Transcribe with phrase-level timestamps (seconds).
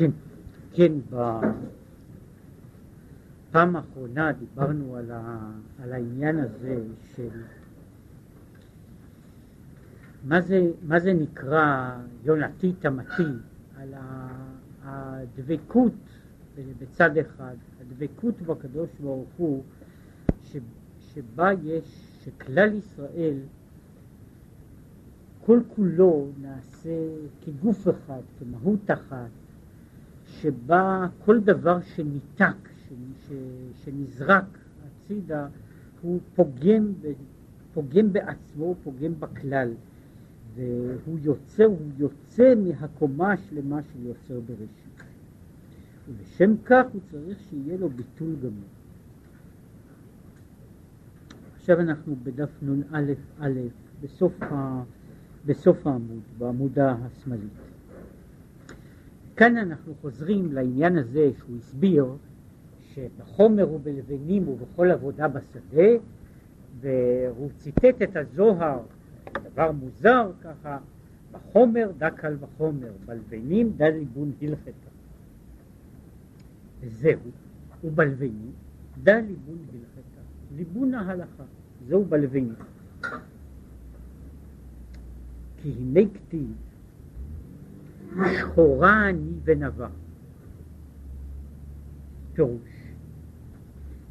[0.00, 0.10] כן,
[0.72, 0.92] כן,
[3.50, 5.50] בפעם האחרונה דיברנו על, ה,
[5.82, 6.82] על העניין הזה
[7.16, 7.28] של
[10.24, 13.22] מה זה, מה זה נקרא יונתי תמתי,
[13.76, 13.94] על
[14.84, 15.92] הדבקות
[16.78, 19.62] בצד אחד, הדבקות בקדוש ברוך הוא,
[20.44, 20.56] ש,
[21.00, 23.38] שבה יש, שכלל ישראל
[25.44, 26.98] כל כולו נעשה
[27.44, 29.39] כגוף אחד, כמהות אחת,
[30.30, 32.68] שבה כל דבר שניתק,
[33.84, 35.46] שנזרק הצידה,
[36.02, 36.92] הוא פוגם,
[37.74, 39.72] פוגם בעצמו, פוגם בכלל,
[40.54, 45.02] והוא יוצא, הוא יוצא מהקומה השלמה של יוצר בראשית.
[46.08, 48.68] ולשם כך הוא צריך שיהיה לו ביטול גמור.
[51.56, 53.48] עכשיו אנחנו בדף נ"א,
[54.02, 54.82] בסוף, ה,
[55.46, 57.69] בסוף העמוד, בעמודה השמאלית.
[59.40, 62.06] כאן אנחנו חוזרים לעניין הזה שהוא הסביר
[62.80, 65.88] שבחומר ובלבנים ובכל עבודה בשדה
[66.80, 68.80] והוא ציטט את הזוהר,
[69.42, 70.78] דבר מוזר ככה,
[71.32, 74.90] בחומר דא קל וחומר, בלבנים דא ליבון הלכתה.
[76.80, 77.20] וזהו,
[77.84, 78.52] ובלבנים
[79.02, 80.20] דא ליבון הלכתה,
[80.56, 81.44] ליבון ההלכה,
[81.88, 82.54] זהו בלבנים.
[85.62, 86.69] כי הנה כתיב
[88.14, 89.88] שחורה אני ונבע.
[92.32, 92.92] פירוש,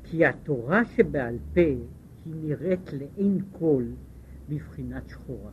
[0.03, 1.79] כי התורה שבעל פה היא
[2.25, 3.83] נראית לעין כל
[4.49, 5.51] בבחינת שחורה.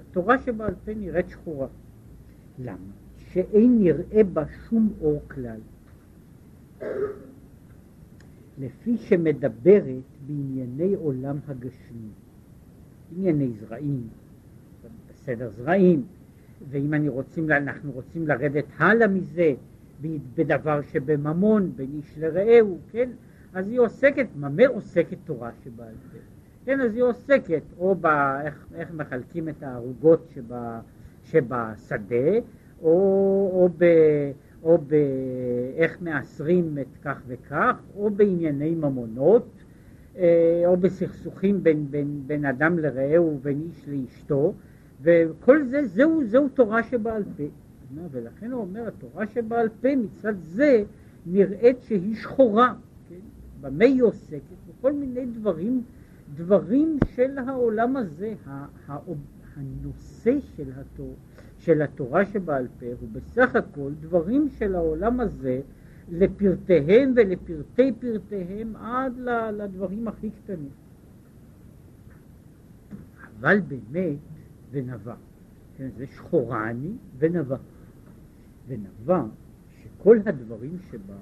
[0.00, 1.68] התורה שבעל פה נראית שחורה.
[2.58, 2.92] למה?
[3.16, 5.60] שאין נראה בה שום אור כלל.
[8.58, 12.08] לפי שמדברת בענייני עולם הגשמי,
[13.16, 14.08] ענייני זרעים,
[15.08, 16.04] בסדר זרעים,
[16.70, 19.54] ואם אני רוצים, אנחנו רוצים לרדת הלאה מזה,
[20.34, 23.10] בדבר שבממון, בין איש לרעהו, כן?
[23.54, 26.18] אז היא עוסקת, במה עוסקת תורה שבעל פה?
[26.64, 30.80] כן, אז היא עוסקת או באיך איך מחלקים את הערוגות שבה,
[31.24, 32.38] שבשדה,
[32.82, 32.90] או,
[33.52, 33.84] או, ב,
[34.62, 39.48] או באיך מאסרים את כך וכך, או בענייני ממונות,
[40.16, 44.54] אה, או בסכסוכים בין, בין, בין אדם לרעהו ובין איש לאשתו,
[45.04, 47.44] וכל זה, זהו, זהו תורה שבעל פה.
[48.10, 50.84] ולכן הוא אומר, התורה שבעל פה מצד זה
[51.26, 52.74] נראית שהיא שחורה.
[53.08, 53.14] כן?
[53.60, 54.56] במה היא עוסקת?
[54.68, 55.82] בכל מיני דברים,
[56.34, 58.34] דברים של העולם הזה.
[59.56, 61.14] הנושא של, התור,
[61.58, 65.60] של התורה שבעל פה הוא בסך הכל דברים של העולם הזה
[66.12, 69.12] לפרטיהם ולפרטי פרטיהם עד
[69.52, 70.70] לדברים הכי קטנים.
[73.40, 74.33] אבל באמת
[74.74, 75.14] ונבע.
[75.76, 77.56] כן, זה שחורני ונבע.
[78.66, 79.22] ונבע
[79.82, 81.14] שכל הדברים שבה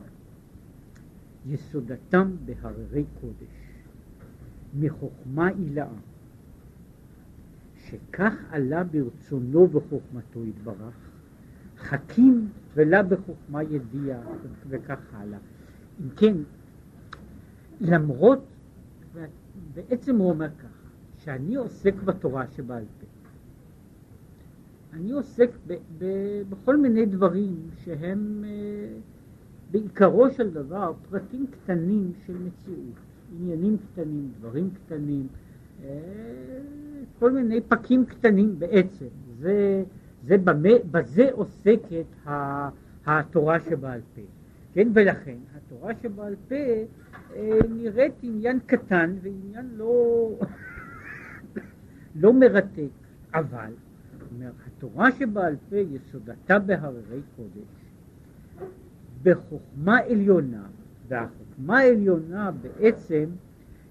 [1.46, 3.72] יסודתם בהררי קודש,
[4.74, 5.86] מחוכמה עילאה,
[7.76, 10.94] שכך עלה ברצונו וחוכמתו יתברך,
[11.78, 14.20] חכים ולה בחוכמה ידיעה
[14.68, 15.38] וכך הלאה.
[16.00, 16.36] אם כן,
[17.80, 18.44] למרות,
[19.74, 23.06] בעצם הוא אומר ככה, שאני עוסק בתורה שבעל פה,
[24.92, 26.04] אני עוסק ב, ב,
[26.48, 28.88] בכל מיני דברים שהם אה,
[29.70, 32.94] בעיקרו של דבר פרטים קטנים של מציאות,
[33.38, 35.26] עניינים קטנים, דברים קטנים,
[35.84, 35.88] אה,
[37.18, 39.06] כל מיני פקים קטנים בעצם.
[39.38, 39.84] זה,
[40.26, 42.06] זה במה, בזה עוסקת
[43.06, 44.22] התורה שבעל פה.
[44.72, 46.54] כן, ולכן התורה שבעל פה
[47.34, 50.28] אה, נראית עניין קטן ועניין לא,
[52.22, 52.90] לא מרתק,
[53.34, 53.72] אבל
[54.42, 57.68] אומר, התורה שבעל פה יסודתה בהררי קודש,
[59.22, 60.66] בחוכמה עליונה,
[61.08, 63.24] והחוכמה העליונה בעצם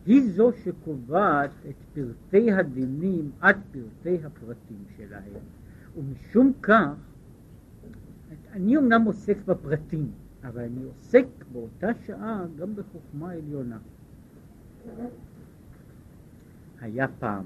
[0.05, 5.41] היא זו שקובעת את פרטי הדינים עד פרטי הפרטים שלהם.
[5.97, 6.93] ומשום כך,
[8.51, 10.11] אני אמנם עוסק בפרטים,
[10.43, 13.77] אבל אני עוסק באותה שעה גם בחוכמה עליונה.
[16.81, 17.45] היה פעם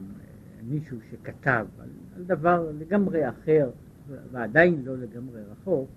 [0.63, 3.69] מישהו שכתב על, על דבר לגמרי אחר
[4.31, 5.89] ועדיין לא לגמרי רחוק,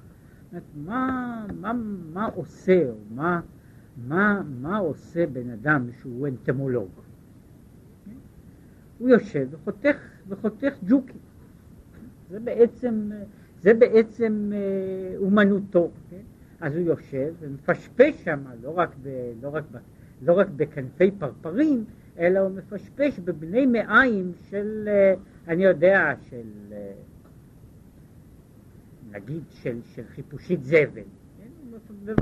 [0.74, 1.72] מה, מה,
[2.12, 3.40] מה עושה, מה,
[4.08, 6.88] מה, מה עושה בן אדם שהוא אנטמולוג?
[8.98, 9.96] הוא יושב וחותך,
[10.28, 11.20] וחותך ג'וקים.
[12.30, 13.10] זה בעצם,
[13.60, 15.90] זה בעצם אה, אומנותו.
[16.10, 16.16] כן?
[16.60, 18.84] אז הוא יושב ומפשפש שם, לא
[19.42, 19.52] לא,
[20.22, 21.84] לא רק בכנפי פרפרים,
[22.18, 25.14] אלא הוא מפשפש בבני מעיים של, אה,
[25.48, 26.72] אני יודע, של...
[26.72, 26.92] אה,
[29.10, 31.02] נגיד של, של חיפושית זבל,
[31.38, 32.14] כן?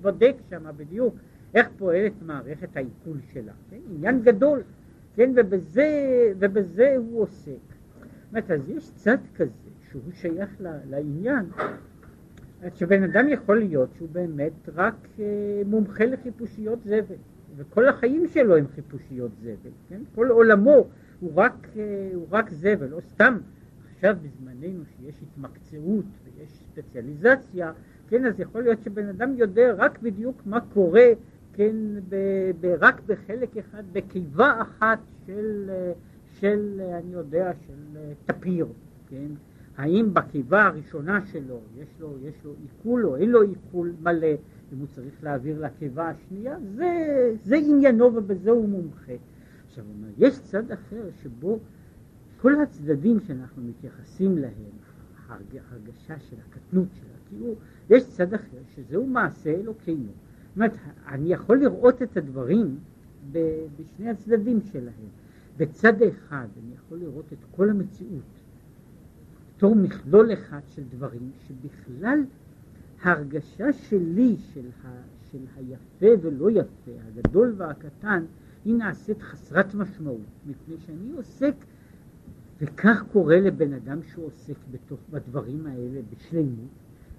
[0.00, 1.14] בודק שם בדיוק
[1.54, 3.78] איך פועלת מערכת העיכול שלה, כן?
[3.90, 4.62] עניין גדול,
[5.14, 5.32] כן?
[5.36, 5.88] ובזה,
[6.38, 7.74] ובזה הוא עוסק.
[8.32, 9.50] זאת אז יש צד כזה
[9.90, 10.50] שהוא שייך
[10.90, 11.46] לעניין,
[12.74, 17.16] שבן אדם יכול להיות שהוא באמת רק אה, מומחה לחיפושיות זבל,
[17.56, 20.00] וכל החיים שלו הם חיפושיות זבל, כן?
[20.14, 20.86] כל עולמו
[21.20, 23.38] הוא רק, אה, הוא רק זבל, או סתם
[23.94, 27.72] עכשיו בזמננו שיש התמקצעות ויש ספציאליזציה,
[28.08, 31.08] כן, אז יכול להיות שבן אדם יודע רק בדיוק מה קורה,
[31.52, 31.76] כן,
[32.08, 32.16] ב,
[32.60, 35.70] ב, רק בחלק אחד, בקיבה אחת של,
[36.40, 38.66] של, אני יודע, של טפיר,
[39.08, 39.28] כן,
[39.76, 44.28] האם בקיבה הראשונה שלו יש לו, יש לו עיכול או אין לו עיכול מלא,
[44.74, 46.90] אם הוא צריך להעביר לקיבה השנייה, זה,
[47.44, 49.12] זה עניינו ובזה הוא מומחה.
[49.66, 51.58] עכשיו אומר, יש צד אחר שבו
[52.40, 54.70] כל הצדדים שאנחנו מתייחסים להם,
[55.28, 57.54] הרגשה של הקטנות של התיאור,
[57.90, 60.06] יש צד אחר שזהו מעשה אלוקינו.
[60.06, 60.72] זאת אומרת,
[61.08, 62.78] אני יכול לראות את הדברים
[63.32, 65.08] בשני הצדדים שלהם.
[65.56, 68.22] בצד אחד אני יכול לראות את כל המציאות
[69.56, 72.24] בתור מכלול אחד של דברים שבכלל
[73.04, 74.88] ההרגשה שלי של, ה,
[75.30, 78.24] של היפה ולא יפה, הגדול והקטן,
[78.64, 81.54] היא נעשית חסרת משמעות, מפני שאני עוסק
[82.60, 86.68] וכך קורה לבן אדם שהוא עוסק בתוך, בדברים האלה בשלמות,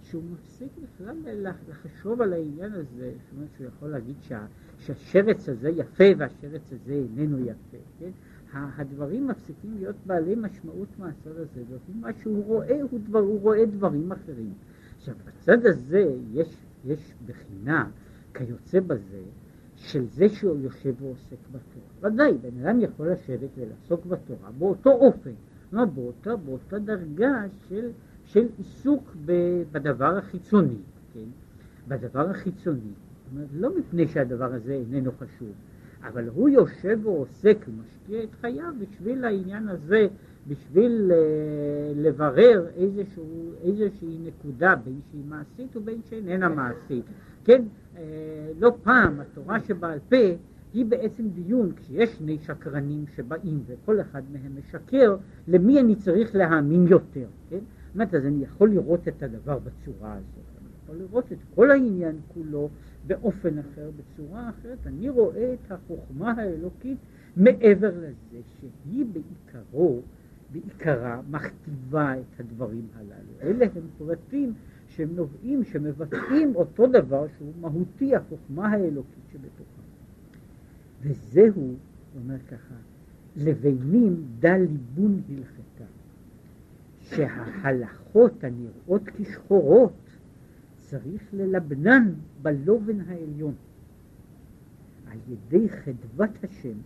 [0.03, 1.15] שהוא מפסיק בכלל
[1.69, 4.45] לחשוב על העניין הזה, זאת אומרת שהוא יכול להגיד שה,
[4.79, 8.09] שהשרץ הזה יפה והשרץ הזה איננו יפה, כן?
[8.53, 14.11] הדברים מפסיקים להיות בעלי משמעות מהצד הזה, ומה שהוא רואה, הוא, דבר, הוא רואה דברים
[14.11, 14.53] אחרים.
[15.09, 17.89] עכשיו, בצד הזה יש, יש בחינה
[18.33, 19.21] כיוצא בזה,
[19.75, 22.13] של זה שהוא יושב ועוסק בתורה.
[22.13, 25.31] ודאי, בן אדם יכול לשבת ולעסוק בתורה באותו אופן,
[25.71, 27.89] לא באותה, באותה דרגה של,
[28.25, 29.15] של עיסוק
[29.71, 30.77] בדבר החיצוני,
[31.13, 31.29] כן?
[31.87, 32.79] בדבר החיצוני.
[32.79, 35.51] זאת אומרת, לא מפני שהדבר הזה איננו חשוב,
[36.07, 40.07] אבל הוא יושב ועוסק ומשקיע את חייו בשביל העניין הזה,
[40.47, 47.05] בשביל uh, לברר איזשהו, איזושהי נקודה בין שהיא מעשית ובין שאיננה מעשית.
[47.45, 47.61] כן,
[47.97, 48.01] אה,
[48.59, 50.35] לא פעם התורה שבעל פה
[50.73, 55.15] היא בעצם דיון, כשיש שני שקרנים שבאים וכל אחד מהם משקר,
[55.47, 57.59] למי אני צריך להאמין יותר, כן?
[57.59, 61.71] זאת אומרת, אז אני יכול לראות את הדבר בצורה הזאת, אני יכול לראות את כל
[61.71, 62.69] העניין כולו
[63.07, 66.97] באופן אחר, בצורה אחרת, אני רואה את החוכמה האלוקית
[67.37, 70.01] מעבר לזה שהיא בעיקרו,
[70.51, 73.41] בעיקרה מכתיבה את הדברים הללו.
[73.41, 74.53] אלה הם פרטים
[74.87, 79.81] שהם נובעים, שמבטאים אותו דבר שהוא מהותי, החוכמה האלוקית שבתוכם.
[81.01, 81.73] וזהו,
[82.15, 82.75] אומר ככה,
[83.35, 85.83] לבנים דל ליבון הלכתה,
[87.01, 89.93] שההלכות הנראות כשחורות
[90.79, 92.13] צריך ללבנן
[92.45, 93.53] בלובן העליון.
[95.07, 96.77] על ידי חדוות השם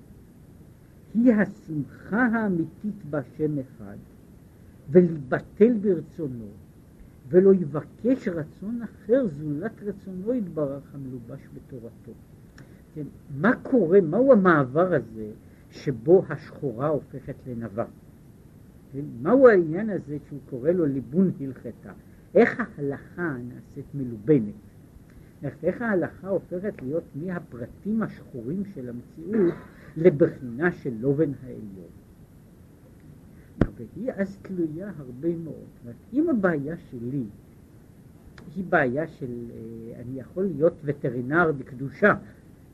[1.13, 3.97] היא השמחה האמיתית בהשם אחד,
[4.89, 6.47] ולהיבטל ברצונו,
[7.29, 12.11] ולא יבקש רצון אחר זולת רצונו יתברך המלובש בתורתו.
[12.95, 13.05] כן,
[13.41, 15.31] מה קורה, מהו המעבר הזה
[15.69, 17.85] שבו השחורה הופכת לנבה?
[18.91, 21.91] כן, מהו העניין הזה שהוא קורא לו ליבון הלכתה?
[22.35, 24.68] איך ההלכה נעשית מלובנת?
[25.63, 29.53] איך ההלכה הופכת להיות מהפרטים השחורים של המציאות
[29.97, 31.89] לבחינה של לובן העליון?
[33.75, 35.93] והיא אז תלויה הרבה מאוד.
[36.13, 37.23] אם הבעיה שלי
[38.55, 42.13] היא בעיה של, אה, אני יכול להיות וטרינר בקדושה,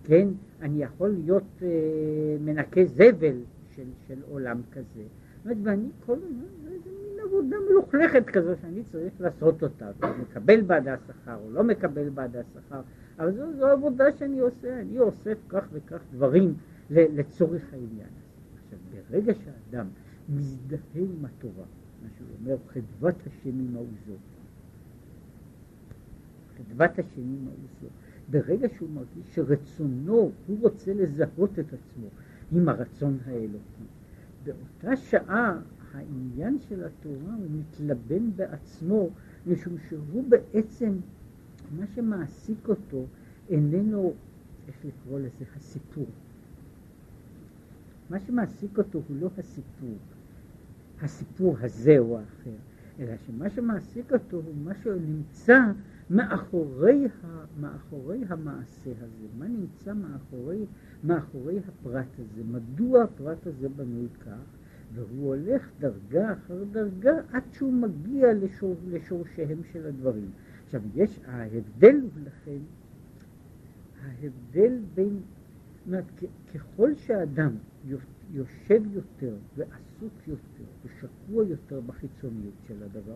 [0.03, 0.27] כן?
[0.61, 1.67] אני יכול להיות אה,
[2.41, 3.35] מנקה זבל
[3.75, 5.03] של, של עולם כזה.
[5.43, 6.64] זאת ואני כל הזמן,
[7.25, 9.89] עבודה מלוכלכת כזו שאני צריך לעשות אותה,
[10.21, 12.81] מקבל בעדה שכר או לא מקבל בעדה שכר,
[13.19, 16.53] אבל זו, זו עבודה שאני עושה, אני אוסף כך וכך דברים
[16.89, 18.09] לצורך העניין.
[18.63, 19.87] עכשיו, ברגע שאדם
[20.29, 21.65] מזדהה עם התורה,
[22.03, 24.19] מה שהוא אומר, חדוות השם עם העוזות.
[26.57, 27.91] חדוות השם עם העוזות.
[28.31, 32.07] ברגע שהוא מרגיש שרצונו, הוא רוצה לזהות את עצמו
[32.51, 33.83] עם הרצון האלוקי.
[34.43, 35.59] באותה שעה
[35.95, 39.09] העניין של התורה הוא מתלבן בעצמו,
[39.47, 40.93] משום שהוא בעצם,
[41.79, 43.05] מה שמעסיק אותו
[43.49, 44.13] איננו,
[44.67, 46.05] איך לקרוא לזה, הסיפור.
[48.09, 49.97] מה שמעסיק אותו הוא לא הסיפור,
[51.01, 52.57] הסיפור הזה או האחר,
[52.99, 55.59] אלא שמה שמעסיק אותו הוא מה שנמצא
[56.09, 60.65] מאחורי, ה, מאחורי המעשה הזה, מה נמצא מאחורי,
[61.03, 64.54] מאחורי הפרט הזה, מדוע הפרט הזה בנוי כך,
[64.95, 70.31] והוא הולך דרגה אחר דרגה עד שהוא מגיע לשור, לשורשיהם של הדברים.
[70.65, 72.57] עכשיו, יש, ההבדל הוא לכן,
[74.03, 75.19] ההבדל בין,
[75.77, 76.05] זאת אומרת,
[76.53, 77.51] ככל שאדם
[78.31, 83.15] יושב יותר ועסוק יותר ושקוע יותר בחיצוניות של הדבר,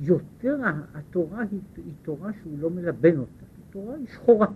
[0.00, 0.56] יותר
[0.94, 4.46] התורה היא, היא תורה שהוא לא מלבן אותה, היא תורה היא שחורה.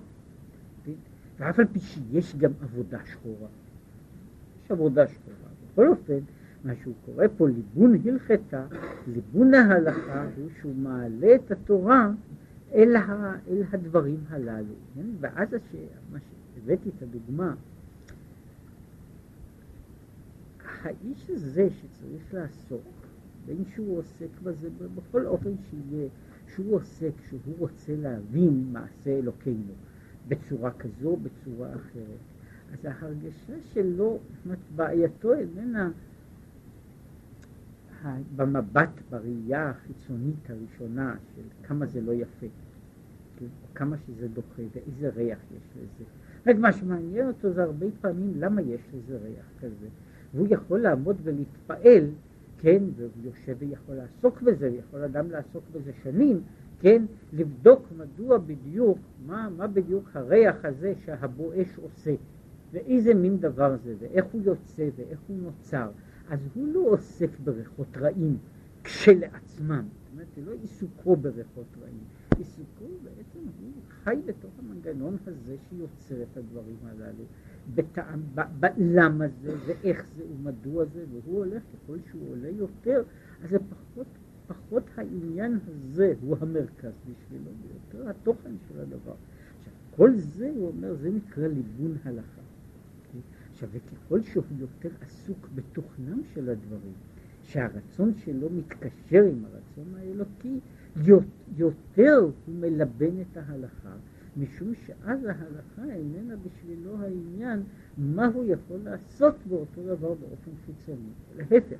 [1.38, 3.48] ואף על פי שיש גם עבודה שחורה,
[4.64, 5.45] יש עבודה שחורה.
[5.76, 6.18] בכל אופן,
[6.64, 8.66] מה שהוא קורא פה ליבון הלכתה,
[9.06, 12.10] ליבון ההלכה הוא שהוא מעלה את התורה
[12.74, 14.74] אל, ה, אל הדברים הללו.
[14.94, 15.06] כן?
[15.20, 15.76] ואז הש...
[16.12, 17.54] מה שהבאתי את הדוגמה,
[20.82, 22.84] האיש הזה שצריך לעסוק,
[23.46, 26.08] בין שהוא עוסק בזה, בכל אופן שיהיה,
[26.54, 29.72] שהוא עוסק, שהוא רוצה להבין מעשה אלוקינו
[30.28, 32.35] בצורה כזו, בצורה אחרת.
[32.72, 34.18] אז ההרגשה שלו,
[34.76, 35.90] בעייתו איננה
[38.36, 42.46] במבט, בראייה החיצונית הראשונה של כמה זה לא יפה,
[43.36, 43.46] כן?
[43.74, 46.04] כמה שזה דוחה ואיזה ריח יש לזה.
[46.46, 49.86] רק מה שמעניין אותו זה הרבה פעמים למה יש לזה ריח כזה.
[50.34, 52.04] והוא יכול לעמוד ולהתפעל,
[52.58, 56.40] כן, והוא יושב ויכול לעסוק בזה, ויכול אדם לעסוק בזה שנים,
[56.80, 62.14] כן, לבדוק מדוע בדיוק, מה, מה בדיוק הריח הזה שהבואש עושה.
[62.72, 65.90] ואיזה מין דבר זה, ואיך הוא יוצא, ואיך הוא נוצר.
[66.28, 68.38] אז הוא לא עוסק בריחות רעים
[68.84, 72.04] כשלעצמם, זאת אומרת, זה לא עיסוקו בריחות רעים,
[72.38, 73.70] עיסוקו בעצם הוא
[74.04, 77.24] חי בתוך המנגנון הזה שיוצר את הדברים הללו,
[77.74, 78.20] בטעם,
[78.60, 83.02] בלמה זה, ואיך זה, ומדוע זה, והוא הולך, ככל שהוא עולה יותר,
[83.44, 84.06] אז זה פחות,
[84.46, 89.14] פחות העניין הזה הוא המרכז בשבילו, ויותר התוכן של הדבר.
[89.58, 92.45] עכשיו, כל זה, הוא אומר, זה נקרא ליבון הלכה.
[93.56, 96.92] עכשיו, וככל שהוא יותר עסוק בתוכנם של הדברים,
[97.42, 100.60] שהרצון שלו מתקשר עם הרצון האלוקי,
[101.56, 103.96] יותר הוא מלבן את ההלכה,
[104.36, 107.62] משום שאז ההלכה איננה בשבילו העניין
[107.98, 111.10] מה הוא יכול לעשות באותו דבר באופן חיצוני.
[111.36, 111.76] להפך,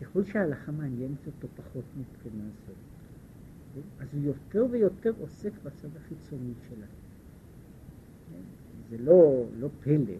[0.00, 2.72] ככל שההלכה מעניינת אותו פחות מבחינה זו,
[4.00, 6.86] אז הוא יותר ויותר עוסק בצד החיצוני שלה.
[8.90, 10.14] זה לא, לא פלא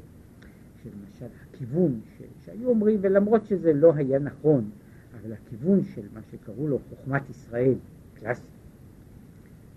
[0.90, 4.70] שלמשל הכיוון ש, שהיו אומרים, ולמרות שזה לא היה נכון,
[5.20, 7.74] אבל הכיוון של מה שקראו לו חוכמת ישראל,
[8.14, 8.46] קלאסי,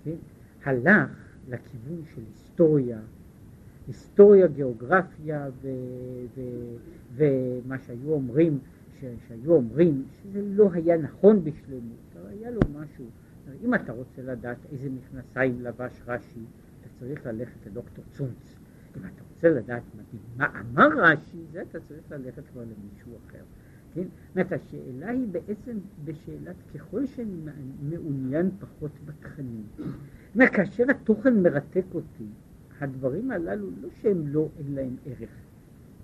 [0.03, 0.15] כן,
[0.63, 1.09] הלך
[1.49, 2.99] לכיוון של היסטוריה,
[3.87, 5.67] היסטוריה, גיאוגרפיה ו,
[6.35, 6.41] ו,
[7.15, 8.59] ומה שהיו אומרים,
[8.99, 13.05] ש, שהיו אומרים שזה לא היה נכון בשלמות, אבל היה לו משהו,
[13.63, 16.39] אם אתה רוצה לדעת איזה מכנסיים לבש רש"י,
[16.81, 18.58] אתה צריך ללכת לדוקטור צונץ.
[18.97, 19.83] אם אתה רוצה לדעת
[20.37, 23.43] מה אמר רש"י, זה אתה צריך ללכת כבר למישהו אחר.
[23.93, 24.01] כן?
[24.01, 27.35] זאת אומרת, השאלה היא בעצם בשאלת ככל שאני
[27.89, 29.63] מעוניין פחות בתכנים.
[30.35, 32.25] זאת כאשר התוכן מרתק אותי,
[32.79, 35.29] הדברים הללו לא שהם לא, אין להם ערך,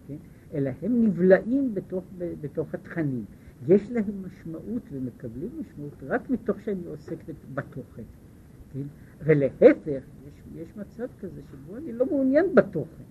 [0.08, 0.16] כן?
[0.54, 2.04] אלא הם נבלעים בתוך,
[2.42, 3.26] בתוך התכנים.
[3.68, 7.18] יש להם משמעות ומקבלים משמעות רק מתוך שאני עוסק
[7.54, 8.04] בתוכן.
[8.74, 8.82] כן?
[9.24, 13.04] ולהפך, יש, יש מצב כזה שבו אני לא מעוניין בתוכן.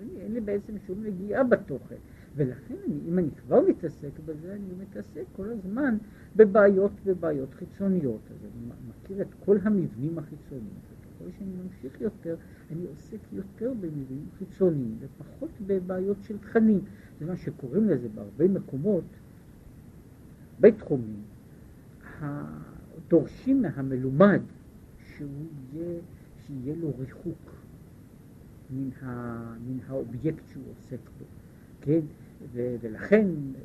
[0.00, 1.96] אני, אין לי בעצם שום נגיעה בתוכן.
[2.36, 5.96] ולכן אני, אם אני כבר מתעסק בזה, אני מתעסק כל הזמן
[6.36, 8.20] בבעיות ובעיות חיצוניות.
[8.30, 12.36] אז אני מכיר את כל המבנים החיצוניים, וככל שאני ממשיך יותר,
[12.72, 16.80] אני עוסק יותר במבנים חיצוניים ופחות בבעיות של תכנים.
[17.20, 19.04] זה מה שקוראים לזה בהרבה מקומות,
[20.60, 21.22] בתחומים,
[23.08, 24.40] דורשים מהמלומד
[25.20, 25.98] שהוא יהיה,
[26.46, 27.54] שיהיה לו ריחוק
[28.70, 31.24] מן, ה, מן האובייקט שהוא עוסק בו,
[31.80, 32.00] כן?
[32.52, 33.60] ו, ולכן אה,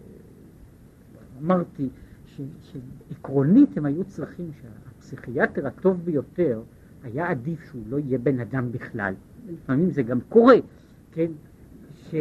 [1.42, 1.90] אמרתי
[2.26, 6.62] ש, שעקרונית הם היו צריכים שהפסיכיאטר הטוב ביותר
[7.04, 9.14] היה עדיף שהוא לא יהיה בן אדם בכלל.
[9.48, 10.56] לפעמים זה גם קורה,
[11.12, 11.32] כן?
[11.96, 12.16] ש...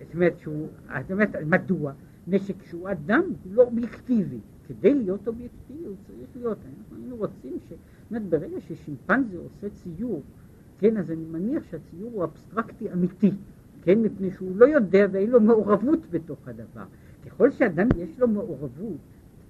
[0.00, 0.68] זאת אומרת, שהוא,
[1.02, 1.92] זאת אומרת, מדוע?
[2.26, 4.38] נשק שהוא אדם הוא לא אובייקטיבי.
[4.68, 7.68] כדי להיות אובייקטיבי הוא צריך להיות, אנחנו היינו רוצים ש...
[7.68, 10.22] זאת אומרת, ברגע ששימפנזה עושה ציור,
[10.78, 13.30] כן, אז אני מניח שהציור הוא אבסטרקטי אמיתי,
[13.82, 16.84] כן, מפני שהוא לא יודע ואין לו מעורבות בתוך הדבר.
[17.26, 18.98] ככל שאדם יש לו מעורבות,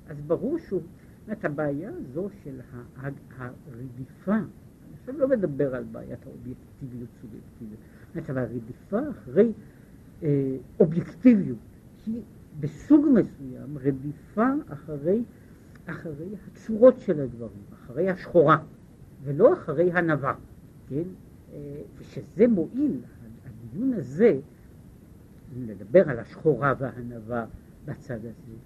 [0.08, 2.60] אז ברור שהוא, זאת אומרת, הבעיה הזו של
[3.38, 9.52] הרדיפה, אני עכשיו לא מדבר על בעיית האובייקטיביות סובייקטיביות, זאת אומרת, אבל הרדיפה אחרי
[10.22, 11.58] אה, אובייקטיביות
[12.06, 12.22] היא
[12.60, 15.22] בסוג מסוים רדיפה אחרי,
[15.86, 18.58] אחרי הצורות של הדברים, אחרי השחורה,
[19.24, 20.34] ולא אחרי הנבה,
[20.88, 21.02] כן?
[21.52, 23.00] אה, ושזה מועיל,
[23.46, 24.40] הדיון הזה,
[25.56, 27.46] לדבר על השחורה והענווה
[27.84, 28.56] בצד הזה.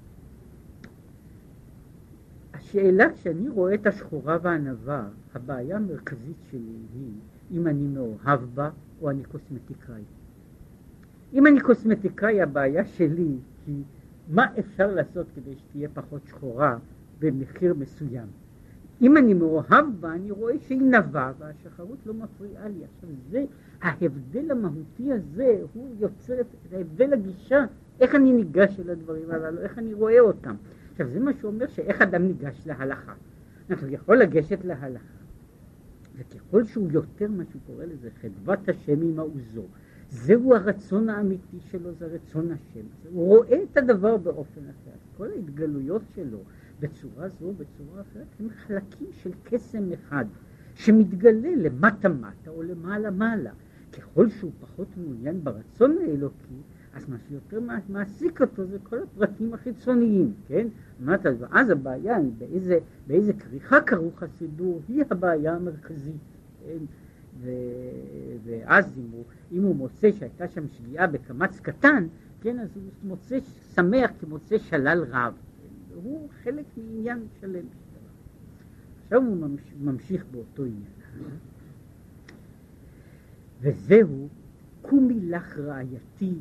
[2.54, 7.12] השאלה כשאני רואה את השחורה והענווה, הבעיה המרכזית שלי היא
[7.50, 8.70] אם אני מאוהב בה
[9.00, 10.02] או אני קוסמטיקאי.
[11.32, 13.82] אם אני קוסמטיקאי הבעיה שלי היא
[14.28, 16.78] מה אפשר לעשות כדי שתהיה פחות שחורה
[17.18, 18.26] במחיר מסוים.
[19.02, 22.84] אם אני מאוהב בה, אני רואה שהיא נבה והשחרות לא מפריעה לי.
[22.84, 23.44] עכשיו זה,
[23.82, 27.64] ההבדל המהותי הזה, הוא יוצר את ההבדל הגישה,
[28.00, 30.54] איך אני ניגש אל הדברים הללו, איך אני רואה אותם.
[30.92, 33.12] עכשיו זה מה שאומר שאיך אדם ניגש להלכה.
[33.70, 35.20] אנחנו יכול לגשת להלכה,
[36.16, 39.64] וככל שהוא יותר מה שהוא קורא לזה חדוות השם עם העוזו,
[40.10, 42.86] זהו הרצון האמיתי שלו, זה רצון השם.
[43.12, 44.96] הוא רואה את הדבר באופן אחר.
[45.16, 46.38] כל ההתגלויות שלו
[46.80, 50.24] בצורה זו, בצורה אחרת, הם חלקים של קסם אחד,
[50.74, 53.50] שמתגלה למטה-מטה או למעלה-מעלה.
[53.92, 56.60] ככל שהוא פחות מעוניין ברצון האלוקי,
[56.94, 60.66] אז מה שיותר מעסיק אותו זה כל הפרטים החיצוניים, כן?
[61.02, 66.14] אמרת, אז הבעיה היא באיזה, באיזה כריכה כרוך הסידור, היא הבעיה המרכזית.
[66.64, 66.78] כן?
[67.40, 67.50] ו,
[68.44, 72.06] ואז אם הוא, אם הוא מוצא שהייתה שם שגיאה בקמץ קטן,
[72.40, 73.38] כן, אז הוא מוצא
[73.74, 75.34] שמח כמוצא שלל רב.
[75.94, 77.64] הוא חלק מעניין שלם.
[79.04, 79.48] עכשיו הוא
[79.80, 80.84] ממשיך באותו עניין.
[83.60, 84.28] וזהו
[84.82, 86.34] קומי לך רעייתי,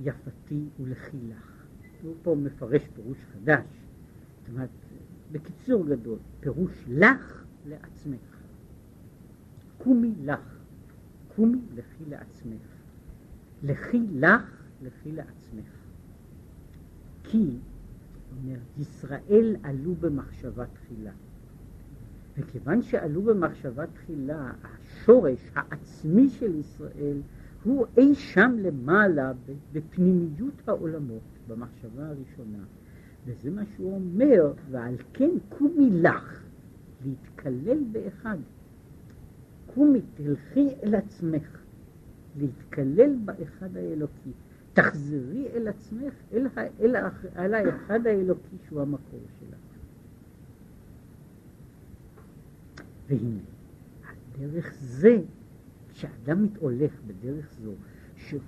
[0.00, 1.64] יפתי ולכי לך.
[2.02, 3.64] הוא פה מפרש פירוש חדש.
[4.40, 4.68] זאת אומרת,
[5.32, 8.33] בקיצור גדול, פירוש לך לעצמך.
[9.84, 10.58] קומי לך,
[11.36, 12.66] קומי לכי לעצמך.
[13.62, 15.68] לכי לך, לכי לעצמך.
[17.24, 17.58] כי
[18.36, 21.12] אומר, ישראל עלו במחשבה תחילה.
[22.38, 27.20] וכיוון שעלו במחשבה תחילה, השורש העצמי של ישראל
[27.64, 29.32] הוא אי שם למעלה
[29.72, 32.64] בפנימיות העולמות, במחשבה הראשונה.
[33.26, 36.42] וזה מה שהוא אומר, ועל כן קומי לך,
[37.04, 38.36] להתקלל באחד.
[39.74, 41.58] קומי, תלכי אל עצמך,
[42.38, 44.30] להתקלל באחד האלוקי.
[44.72, 46.46] תחזרי אל עצמך, אל,
[46.80, 46.96] אל,
[47.36, 49.58] אל האחד האלוקי שהוא המקור שלך.
[53.08, 53.40] והנה,
[54.08, 55.18] על דרך זה,
[55.92, 57.72] כשאדם מתהולך בדרך זו,
[58.16, 58.40] שהוא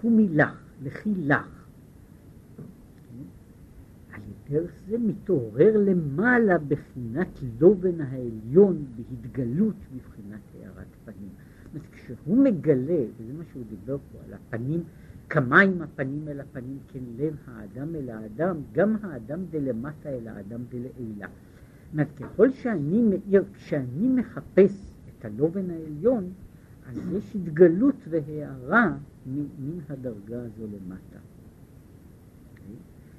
[0.00, 1.65] קומי לך, לכי לך,
[4.50, 7.28] דרך זה מתעורר למעלה בחינת
[7.60, 11.30] לובן העליון בהתגלות בבחינת הארת פנים.
[11.76, 14.82] אומרת, כשהוא מגלה, וזה מה שהוא דיבר פה, על הפנים,
[15.28, 21.26] כמים הפנים אל הפנים, כן לב האדם אל האדם, גם האדם דלמטה אל האדם דלעילה.
[21.26, 26.30] זאת אומרת, ככל שאני מאיר, כשאני מחפש את הלובן העליון,
[26.88, 31.18] אז יש התגלות והערה מן הדרגה הזו למטה.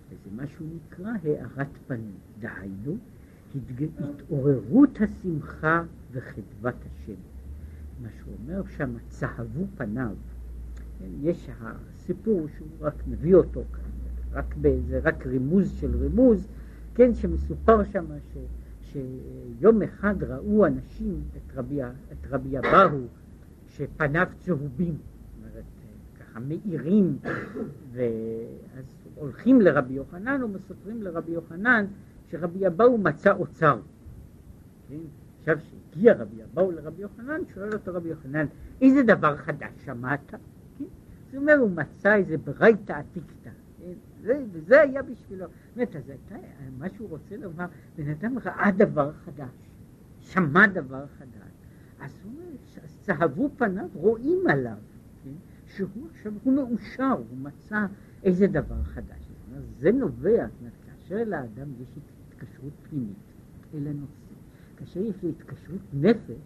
[0.09, 2.15] וזה מה שהוא נקרא הארת פנים.
[2.39, 2.97] דהיינו,
[3.99, 7.13] התעוררות השמחה וחדוות השם.
[8.01, 10.15] מה שהוא אומר שם, צהבו פניו.
[11.21, 13.91] יש הסיפור שהוא רק מביא אותו כאן,
[14.31, 16.47] רק באיזה, רק רימוז של רימוז,
[16.95, 18.37] כן, שמסופר שם ש,
[18.81, 23.07] שיום אחד ראו אנשים את רבי, את רבי אבהו,
[23.67, 25.63] שפניו צהובים, זאת אומרת,
[26.19, 27.17] ככה מאירים,
[27.91, 28.85] ואז
[29.19, 31.85] הולכים לרבי יוחנן ומספרים לרבי יוחנן
[32.31, 33.79] שרבי אבהו מצא אוצר.
[34.89, 34.95] כן?
[35.39, 38.45] עכשיו שהגיע רבי אבאו לרבי יוחנן, שואל אותו רבי יוחנן,
[38.81, 40.19] איזה דבר חדש שמעת?
[40.27, 40.37] כן?
[41.25, 43.49] זאת אומרת, הוא מצא איזה ברייתא עתיקתא.
[44.23, 44.43] כן?
[44.51, 45.45] וזה היה בשבילו.
[45.75, 46.35] באמת, אז הייתה,
[46.77, 47.65] מה שהוא רוצה לומר,
[47.97, 49.49] בן אדם ראה דבר חדש,
[50.19, 51.51] שמע דבר חדש.
[51.99, 52.57] אז הוא אומר,
[53.01, 54.77] צהבו פניו, רואים עליו,
[55.23, 55.29] כן?
[55.75, 57.85] שהוא עכשיו, הוא מאושר, הוא מצא
[58.27, 59.31] איזה דבר חדש.
[59.79, 60.47] זה נובע,
[60.85, 61.89] כאשר לאדם יש
[62.29, 63.15] התקשרות פנימית
[63.73, 64.33] אל הנושא.
[64.77, 66.41] כאשר יש לי התקשרות נפש,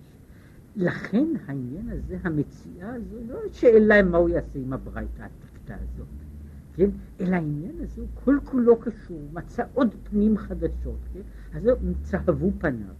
[0.76, 6.08] לכן העניין הזה, המציאה הזו, לא שאלה מה הוא יעשה עם הברייתא העתיקתא הזאת,
[6.76, 6.90] כן?
[7.20, 11.22] אלא העניין הזה הוא כל כולו קשור, מצא עוד פנים חדשות, כן?
[11.54, 11.64] אז
[12.04, 12.94] צהבו פניו.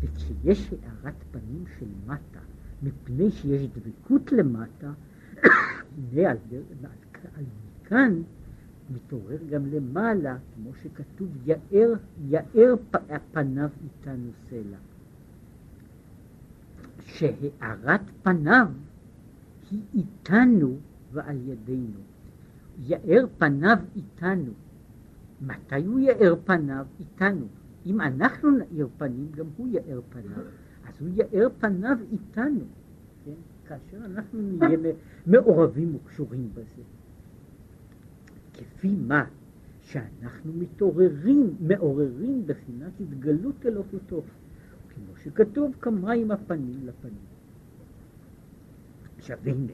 [0.00, 2.40] וכשיש הארת פנים של מטה,
[2.82, 4.92] מפני שיש דבקות למטה,
[6.16, 6.36] על, על,
[7.36, 7.44] על
[7.88, 8.22] מכאן
[8.94, 11.92] מתעורר גם למעלה, כמו שכתוב, יאר,
[12.28, 12.74] יאר
[13.32, 14.76] פניו איתנו סלע.
[17.00, 18.66] שהארת פניו
[19.70, 20.76] היא איתנו
[21.12, 22.00] ועל ידינו.
[22.78, 24.52] יאר פניו איתנו.
[25.42, 26.86] מתי הוא יאר פניו?
[27.00, 27.46] איתנו.
[27.86, 30.44] אם אנחנו נאיר פנים, גם הוא יאר פניו.
[30.88, 32.64] אז הוא יאר פניו איתנו,
[33.24, 33.32] כן?
[33.68, 34.92] כאשר אנחנו נהיה
[35.26, 36.82] מעורבים וקשורים בזה.
[38.58, 39.24] כפי מה
[39.82, 44.22] שאנחנו מתעוררים, מעוררים בחינת התגלות אלוקותו,
[44.94, 47.28] כמו שכתוב כמים הפנים לפנים.
[49.18, 49.72] עכשיו הנה,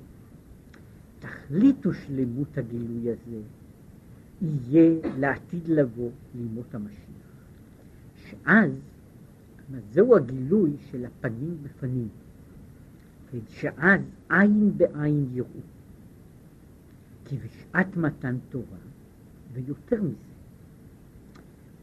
[1.19, 3.41] תכלית ושלמות הגילוי הזה
[4.43, 7.05] יהיה לעתיד לבוא לימות המשיח.
[8.17, 8.71] שאז,
[9.93, 12.09] זהו הגילוי של הפנים בפנים.
[13.49, 15.74] שאז עין בעין יראו.
[17.25, 18.79] כי בשעת מתן תורה,
[19.53, 20.35] ויותר מזה,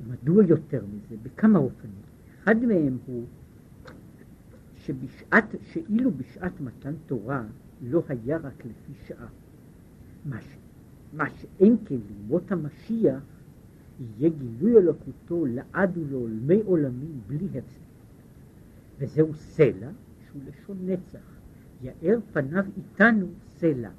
[0.04, 1.16] ומדוע יותר מזה?
[1.24, 2.02] בכמה אופנים.
[2.44, 3.26] אחד מהם הוא
[4.76, 7.44] שבשעת, שאילו בשעת מתן תורה
[7.82, 9.28] לא היה רק לפי שעה.
[10.26, 10.40] מה,
[11.14, 13.24] מה שאין כן לימות המשיח
[14.00, 17.82] יהיה גילוי אלוקותו לעד ולעולמי עולמים בלי הפסק.
[19.00, 19.90] וזהו סלע
[20.28, 21.20] שהוא לשון נצח.
[21.84, 23.28] יאר פניו איתנו
[23.58, 23.90] סלע.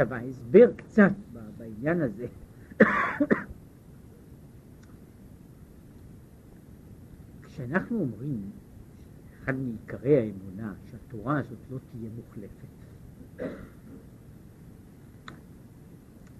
[0.00, 1.10] עכשיו ההסבר קצת
[1.58, 2.26] בעניין הזה
[7.42, 8.50] כשאנחנו אומרים,
[9.42, 12.66] אחד מעיקרי האמונה, שהתורה הזאת לא תהיה מוחלפת,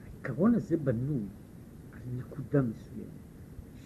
[0.05, 1.23] העיקרון הזה בנוי
[1.93, 3.09] על נקודה מסוימת,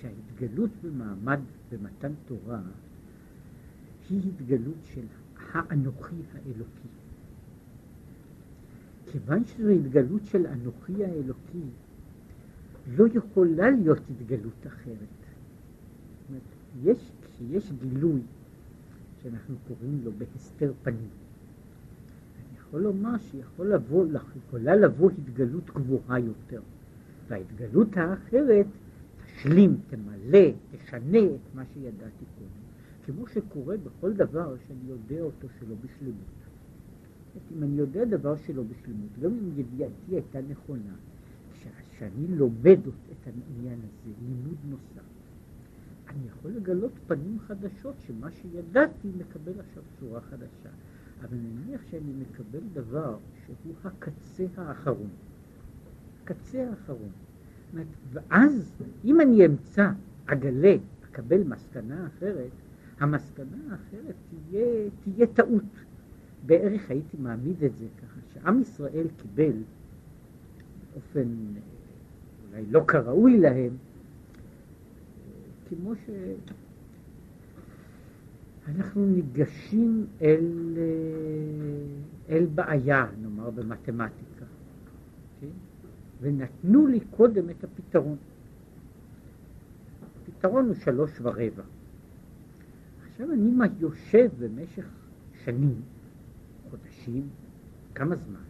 [0.01, 2.61] שההתגלות במעמד, במתן תורה,
[4.11, 5.07] היא התגלות של
[5.53, 7.02] האנוכי האלוקי.
[9.13, 11.67] כיוון שזו התגלות של אנוכי האלוקי,
[12.97, 15.09] לא יכולה להיות התגלות אחרת.
[16.85, 18.21] יש, כשיש גילוי
[19.23, 21.09] שאנחנו קוראים לו בהסתר פנים,
[22.37, 24.07] אני יכול לומר שיכולה לבוא,
[24.53, 26.61] לבוא התגלות גבוהה יותר,
[27.29, 28.67] וההתגלות האחרת
[29.27, 32.63] תשלים, תמלא, תשנה את מה שידעתי קודם,
[33.05, 36.42] כמו שקורה בכל דבר שאני יודע אותו שלא בשלמות.
[37.57, 40.95] אם אני יודע דבר שלא בשלמות, גם אם ידיעתי הייתה נכונה,
[41.99, 45.07] שאני לומד את העניין הזה, לימוד נוסף,
[46.09, 50.71] אני יכול לגלות פנים חדשות, שמה שידעתי מקבל עכשיו צורה חדשה.
[51.25, 55.11] אבל נניח שאני מקבל דבר שהוא הקצה האחרון.
[56.23, 57.11] הקצה האחרון.
[58.13, 58.73] ואז
[59.05, 59.91] אם אני אמצא,
[60.27, 62.51] אגלה, אקבל מסקנה אחרת,
[63.01, 65.63] המסקנה האחרת תהיה, תהיה טעות.
[66.47, 69.53] בערך הייתי מעמיד את זה ככה, שעם ישראל קיבל
[70.93, 71.29] באופן
[72.51, 73.77] אולי לא כראוי להם,
[75.69, 75.93] כמו
[78.67, 80.79] שאנחנו ניגשים אל,
[82.29, 84.45] אל בעיה, נאמר במתמטיקה,
[85.41, 85.47] כן?
[86.21, 88.17] ונתנו לי קודם את הפתרון.
[90.29, 91.63] הפתרון הוא שלוש ורבע.
[93.11, 93.51] עכשיו אני
[93.81, 94.87] יושב במשך
[95.45, 95.81] שנים,
[97.05, 97.29] חודשים,
[97.95, 98.41] כמה זמן,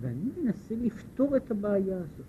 [0.00, 2.26] ואני מנסה לפתור את הבעיה הזאת.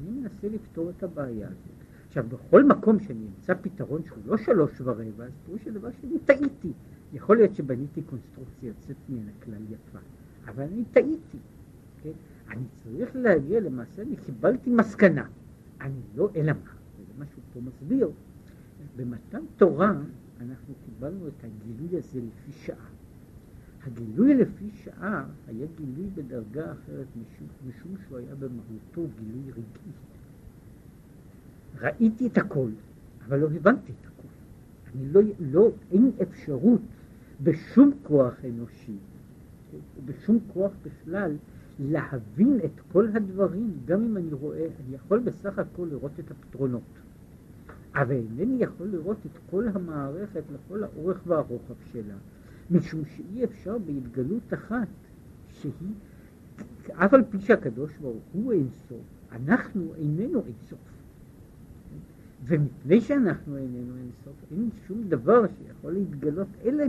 [0.00, 1.78] אני מנסה לפתור את הבעיה הזאת.
[2.06, 6.72] עכשיו, בכל מקום שאני אמצא פתרון שהוא לא שלוש ורבע, אז פירוש הדבר שאני טעיתי.
[7.12, 9.98] יכול להיות שבניתי קונסטרוקציה יוצאת מן הכלל יפה,
[10.48, 11.38] אבל אני טעיתי.
[12.02, 12.10] כן?
[12.50, 15.26] אני צריך להגיע, למעשה אני קיבלתי מסקנה.
[15.80, 16.72] אני לא, אלא מה?
[17.00, 18.10] וזה מה שהוא פה מסביר.
[18.96, 19.92] במתן תורה
[20.40, 22.97] אנחנו קיבלנו את הגילוי הזה לפי שעה.
[23.86, 29.92] הגילוי לפי שעה היה גילוי בדרגה אחרת משום, משום שהוא היה במהותו גילוי רגעי.
[31.80, 32.70] ראיתי את הכל,
[33.26, 34.28] אבל לא הבנתי את הכל.
[34.94, 36.80] אני לא, לא, אין אפשרות
[37.42, 38.96] בשום כוח אנושי,
[39.98, 41.36] ובשום כוח בכלל,
[41.80, 46.82] להבין את כל הדברים, גם אם אני רואה, אני יכול בסך הכל לראות את הפתרונות.
[47.94, 52.14] אבל אינני יכול לראות את כל המערכת לכל האורך והרוחב שלה,
[52.70, 54.88] משום שאי אפשר בהתגלות אחת
[55.48, 55.72] שהיא,
[56.92, 59.02] אף על פי שהקדוש ברוך הוא אינסוף,
[59.32, 60.78] אנחנו איננו אינסוף.
[62.44, 66.84] ומפני שאנחנו איננו אינסוף, אין שום דבר שיכול להתגלות אלא,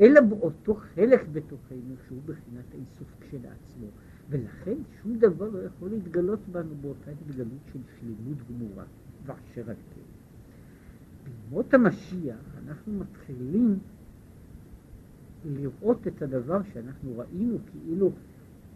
[0.00, 3.86] אלא באותו חלק בתוכנו שהוא בחינת האיסוף כשלעצמו.
[4.30, 8.84] ולכן שום דבר לא יכול להתגלות בנו באותה התגלות של שלמות גמורה,
[9.26, 10.00] ואשר על כן.
[11.24, 13.78] בימות המשיח אנחנו מתחילים
[15.44, 18.12] לראות את הדבר שאנחנו ראינו כאילו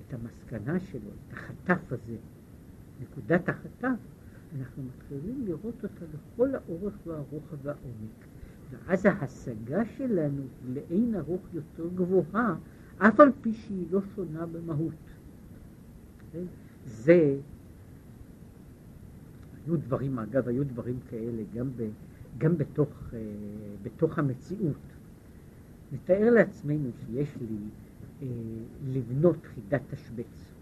[0.01, 2.17] את המסקנה שלו, את החטף הזה,
[3.01, 3.99] נקודת החטף,
[4.59, 8.27] אנחנו מתחילים לראות אותה לכל האורך והרוחב והעומק.
[8.71, 10.43] ואז ההשגה שלנו
[10.75, 12.55] לאין ארוך יותר גבוהה,
[12.99, 14.95] אף על פי שהיא לא שונה במהות.
[16.33, 16.45] כן?
[16.87, 17.37] זה,
[19.67, 21.89] היו דברים, אגב, היו דברים כאלה גם, ב,
[22.39, 23.15] גם בתוך, uh,
[23.83, 24.92] בתוך המציאות.
[25.93, 27.57] נתאר לעצמנו שיש לי
[28.21, 28.25] uh,
[28.85, 30.53] לבנות חידת תשבץ.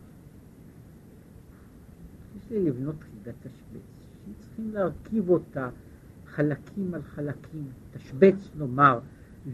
[2.51, 5.69] לי לבנות חידת תשבץ, שצריכים להרכיב אותה
[6.27, 8.99] חלקים על חלקים, תשבץ נאמר,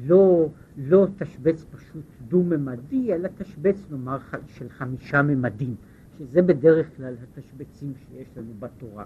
[0.06, 5.74] לא, לא תשבץ פשוט דו-ממדי, אלא תשבץ נאמר של חמישה ממדים,
[6.18, 9.04] שזה בדרך כלל התשבצים שיש לנו בתורה,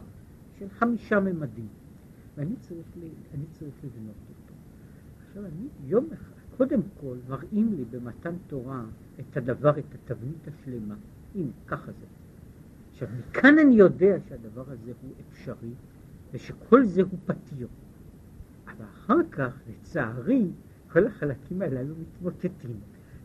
[0.59, 1.69] של חמישה ממדים,
[2.37, 2.87] ואני צריך,
[3.35, 4.55] אני צריך לבנות אותו.
[5.27, 8.85] עכשיו אני יום אחד, קודם כל מראים לי במתן תורה
[9.20, 10.94] את הדבר, את התבנית השלמה.
[11.35, 12.07] הנה, ככה זה.
[12.90, 15.70] עכשיו, מכאן אני יודע שהדבר הזה הוא אפשרי,
[16.33, 17.68] ושכל זה הוא פתיר.
[18.66, 20.46] אבל אחר כך, לצערי,
[20.92, 22.81] כל החלקים הללו מתמוטטים.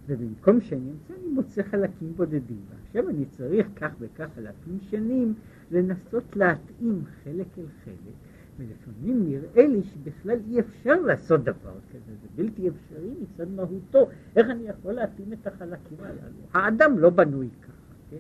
[0.07, 2.61] ובמקום שאני אמצא, אני מוצא חלקים בודדים.
[2.69, 5.33] ועכשיו אני צריך כך וכך אלפים שנים
[5.71, 8.15] לנסות להתאים חלק אל חלק,
[8.57, 14.09] ולפעמים נראה לי שבכלל אי אפשר לעשות דבר כזה, זה בלתי אפשרי מצד מהותו.
[14.35, 16.41] איך אני יכול להתאים את החלקים הללו?
[16.53, 18.17] האדם לא בנוי ככה, כן?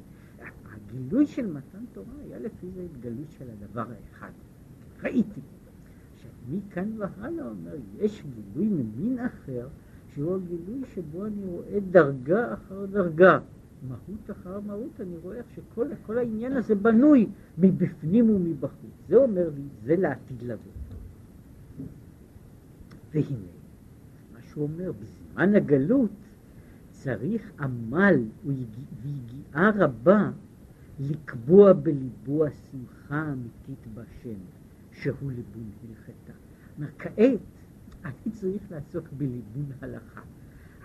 [0.73, 4.31] הגילוי של מתן תורה היה לפי זה התגלות של הדבר האחד.
[5.03, 5.41] ראיתי.
[6.15, 9.67] עכשיו, מכאן והלאה אומר, יש גילוי ממין אחר,
[10.13, 13.39] שהוא הגילוי שבו אני רואה דרגה אחר דרגה.
[13.89, 18.91] מהות אחר מהות, אני רואה איך שכל העניין הזה בנוי מבפנים ומבחוץ.
[19.09, 20.71] זה אומר לי, זה לעתיד לבוא.
[23.13, 23.51] והנה,
[24.33, 26.11] מה שהוא אומר, בזמן הגלות
[26.91, 30.31] צריך עמל ויגיעה רבה
[30.99, 34.39] לקבוע בליבו השמחה האמיתית בהשם,
[34.91, 36.33] שהוא ליבון הלכתה.
[36.97, 37.39] כעת
[38.05, 40.21] אני צריך לעסוק בליבון הלכה.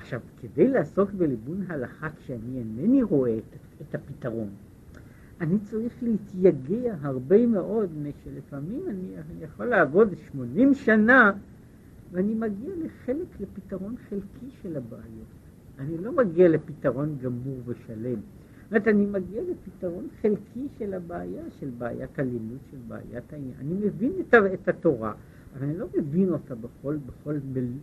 [0.00, 4.48] עכשיו, כדי לעסוק בליבון הלכה כשאני אינני רואה את, את הפתרון,
[5.40, 11.32] אני צריך להתייגע הרבה מאוד, מפני שלפעמים אני, אני יכול לעבוד 80 שנה
[12.12, 15.30] ואני מגיע לחלק, לפתרון חלקי של הבעיות.
[15.78, 18.14] אני לא מגיע לפתרון גמור ושלם.
[18.14, 23.54] זאת אומרת, אני מגיע לפתרון חלקי של הבעיה, של בעיית הלימוד, של בעיית העניין.
[23.60, 25.12] אני מבין את, את התורה,
[25.54, 27.36] אבל אני לא מבין אותה בכל, בכל,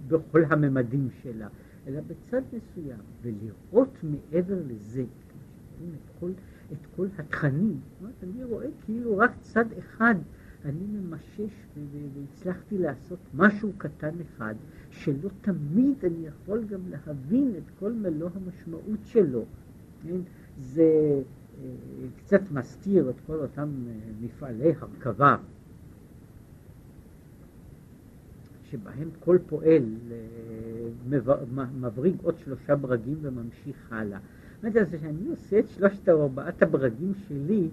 [0.07, 1.47] בכל הממדים שלה.
[1.87, 6.31] אלא בצד מסוים, ולראות מעבר לזה, את כל,
[6.71, 10.15] את כל התכנים, זאת אומרת, אני רואה כאילו רק צד אחד,
[10.65, 11.53] אני ממשש
[12.15, 14.55] והצלחתי לעשות משהו קטן אחד,
[14.91, 19.45] שלא תמיד אני יכול גם להבין את כל מלוא המשמעות שלו.
[20.03, 20.19] כן?
[20.59, 21.21] זה
[21.63, 21.69] אה,
[22.17, 25.37] קצת מזכיר את כל אותם אה, מפעלי הרכבה
[28.71, 34.19] שבהם כל פועל אה, מבריג עוד שלושה ברגים וממשיך הלאה.
[34.61, 37.67] זאת אומרת, כשאני עושה את שלושת או ארבעת הברגים שלי,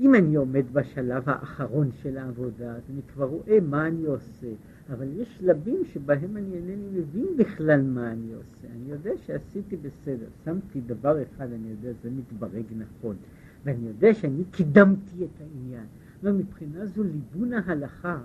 [0.00, 4.46] אם אני עומד בשלב האחרון של העבודה, אז אני כבר רואה מה אני עושה,
[4.92, 8.66] אבל יש שלבים שבהם אני אינני מבין בכלל מה אני עושה.
[8.76, 13.16] אני יודע שעשיתי בסדר, שמתי דבר אחד, אני יודע, זה מתברג נכון,
[13.64, 15.86] ואני יודע שאני קידמתי את העניין.
[16.22, 18.18] ומבחינה זו ליבון ההלכה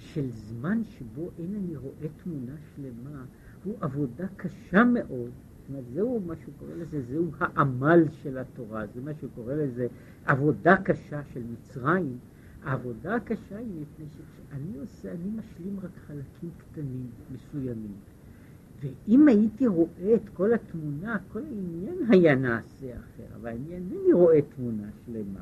[0.00, 3.24] של זמן שבו אין אני רואה תמונה שלמה,
[3.64, 5.30] הוא עבודה קשה מאוד.
[5.60, 9.54] זאת אומרת, זהו מה שהוא קורא לזה, זהו העמל של התורה, זה מה שהוא קורא
[9.54, 9.86] לזה
[10.24, 12.18] עבודה קשה של מצרים.
[12.62, 17.94] העבודה הקשה היא מפני שאני עושה, אני משלים רק חלקים קטנים מסוימים.
[18.80, 24.40] ואם הייתי רואה את כל התמונה, כל העניין היה נעשה אחר, אבל אני אינני רואה
[24.56, 25.40] תמונה שלמה.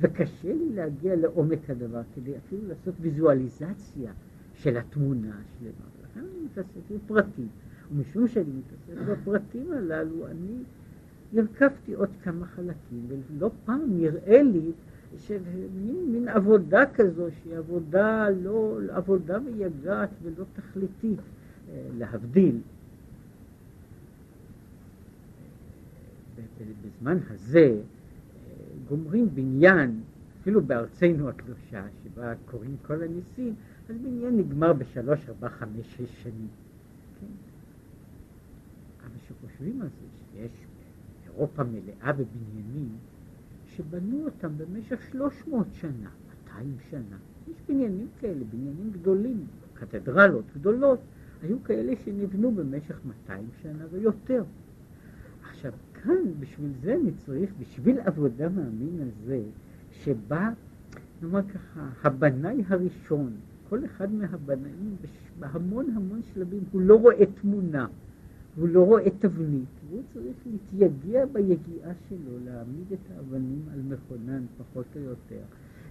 [0.00, 4.12] וקשה לי להגיע לעומק הדבר כדי אפילו לעשות ויזואליזציה
[4.54, 5.86] של התמונה השלמה.
[6.00, 7.48] ולכן אני מתעסק בפרטים.
[7.92, 10.56] ומשום שאני מתעסק בפרטים הללו, אני
[11.36, 14.72] הרכבתי עוד כמה חלקים, ולא פעם נראה לי
[15.18, 21.18] שמין מין עבודה כזו, שהיא עבודה לא, עבודה מייגעת ולא תכליתית,
[21.68, 22.58] אה, להבדיל.
[26.84, 27.80] בזמן הזה
[28.88, 30.00] גומרים בניין,
[30.40, 33.54] אפילו בארצנו הקדושה, שבה קוראים כל הניסים,
[33.88, 36.48] אז בניין נגמר בשלוש, ארבע, חמש, שש שנים.
[37.20, 37.26] כן?
[39.00, 40.66] אבל כשחושבים על זה, שיש
[41.26, 42.88] אירופה מלאה בבניינים
[43.66, 47.16] שבנו אותם במשך שלוש מאות שנה, מאתיים שנה.
[47.48, 51.00] יש בניינים כאלה, בניינים גדולים, קתדרלות גדולות,
[51.42, 54.44] היו כאלה שנבנו במשך 200 שנה ויותר.
[55.50, 55.72] עכשיו,
[56.04, 59.40] כאן, בשביל זה אני צריך, בשביל עבודה מהמין הזה,
[59.90, 60.50] שבה,
[61.22, 63.32] נאמר ככה, הבנאי הראשון,
[63.68, 64.96] כל אחד מהבנאים,
[65.38, 67.86] בהמון המון שלבים, הוא לא רואה תמונה,
[68.56, 74.86] הוא לא רואה תבנית, והוא צריך להתייגע ביגיעה שלו, להעמיד את האבנים על מכונן, פחות
[74.96, 75.42] או יותר,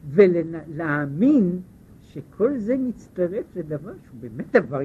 [0.10, 1.60] ולהאמין
[2.14, 4.80] שכל זה מצטרף לדבר שהוא באמת דבר,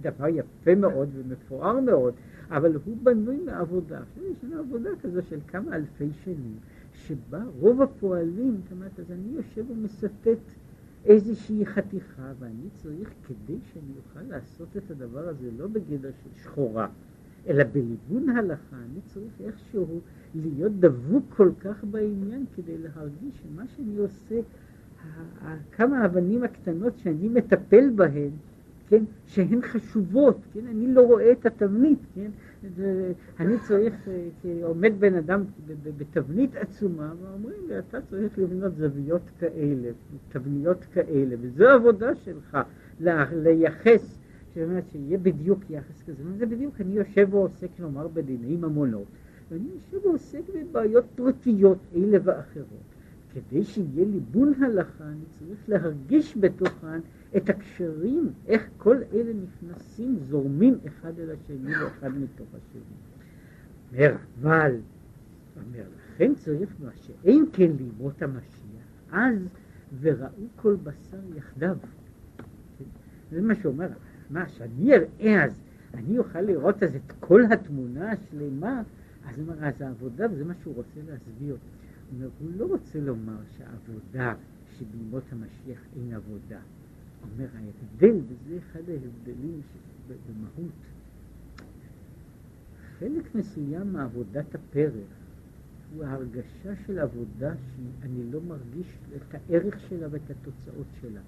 [0.00, 2.14] דבר יפה מאוד ומפואר מאוד,
[2.50, 4.00] אבל הוא בנוי מעבודה.
[4.00, 6.56] עכשיו יש לנו עבודה כזו של כמה אלפי שנים,
[6.92, 10.28] שבה רוב הפועלים, זאת אומרת, אז אני יושב ומסטט
[11.04, 16.88] איזושהי חתיכה, ואני צריך, כדי שאני אוכל לעשות את הדבר הזה, לא בגדר של שחורה,
[17.46, 20.00] אלא בליבון הלכה, אני צריך איכשהו
[20.34, 24.40] להיות דבוק כל כך בעניין כדי להרגיש שמה שאני עושה,
[25.72, 28.30] כמה האבנים הקטנות שאני מטפל בהן,
[28.88, 32.30] כן, שהן חשובות, כן, אני לא רואה את התבנית, כן,
[33.40, 35.44] אני צריך, אה, עומד בן אדם
[35.98, 39.90] בתבנית עצומה ואומרים לי, אתה צריך לבנות זוויות כאלה,
[40.28, 42.58] תבניות כאלה, וזו העבודה שלך,
[43.00, 44.18] לייחס,
[44.54, 49.06] שאומרת שיהיה בדיוק יחס כזה, זה בדיוק, אני יושב ועוסק, נאמר, בדיני ממונות,
[49.50, 52.91] ואני יושב ועוסק בבעיות פרטיות אלה ואחרות.
[53.32, 57.00] כדי שיהיה ליבון הלכה, אני צריך להרגיש בתוכן
[57.36, 62.82] את הקשרים, איך כל אלה נכנסים, זורמים אחד אל השני ואחד מתוך השני.
[63.92, 64.76] אומר, אבל,
[65.56, 69.38] אומר, לכן צריך מה שאין כן לימות המשיח, אז
[70.00, 71.76] וראו כל בשר יחדיו.
[73.30, 73.88] זה מה שאומר,
[74.30, 75.60] מה, שאני אראה אז,
[75.94, 78.82] אני אוכל לראות אז את כל התמונה השלמה,
[79.24, 81.56] אז אז העבודה, וזה מה שהוא רוצה להסביר.
[82.14, 84.34] אומר, הוא לא רוצה לומר שהעבודה
[84.78, 86.60] שבימות המשיח אין עבודה.
[87.20, 89.60] הוא אומר, ההבדל, וזה אחד ההבדלים
[90.08, 90.72] במהות,
[92.98, 95.22] חלק מסוים מעבודת הפרח
[95.94, 101.20] הוא ההרגשה של עבודה שאני לא מרגיש את הערך שלה ואת התוצאות שלה.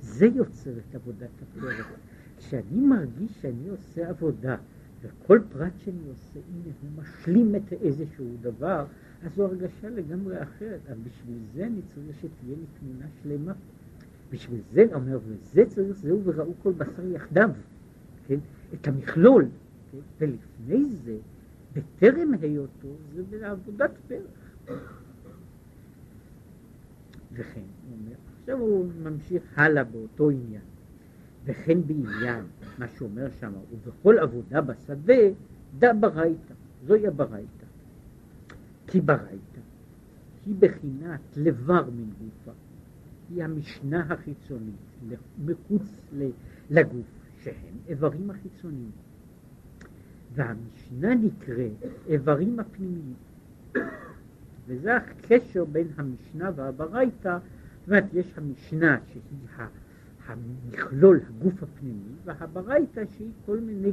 [0.00, 1.92] זה יוצר את עבודת הפרח.
[2.38, 4.56] כשאני מרגיש שאני עושה עבודה,
[5.02, 8.84] וכל פרט שאני עושה, הנה, הוא משלים את איזשהו דבר,
[9.22, 10.80] אז זו הרגשה לגמרי אחרת.
[10.88, 13.52] אבל בשביל זה אני צריך שתהיה לי תמונה שלמה.
[14.30, 17.50] בשביל זה, אומר, וזה צריך, זהו וראו כל בשר יחדיו,
[18.26, 18.38] כן?
[18.74, 19.48] את המכלול.
[19.92, 19.98] כן?
[20.18, 21.16] ולפני זה,
[21.72, 25.02] בטרם היותו, זה בעבודת פרח.
[27.32, 30.62] וכן, הוא אומר, עכשיו הוא ממשיך הלאה באותו עניין.
[31.44, 32.44] וכן בעניין,
[32.78, 35.14] מה שאומר שם, ובכל עבודה בשדה,
[35.78, 36.54] דא ברייתא,
[36.86, 37.59] זוהי הברייתא.
[38.90, 39.60] כי ברייתא
[40.46, 42.52] היא בחינת לבר מן גופה,
[43.30, 44.74] היא המשנה החיצונית,
[45.44, 45.82] מחוץ
[46.70, 47.06] לגוף,
[47.42, 48.90] שהם איברים החיצוניים.
[50.34, 53.14] והמשנה נקראת איברים הפנימיים.
[54.66, 57.38] וזה הקשר בין המשנה והברייתא,
[57.80, 59.22] זאת אומרת, יש המשנה שהיא
[60.26, 63.92] המכלול, הגוף הפנימי, והברייתא שהיא כל מיני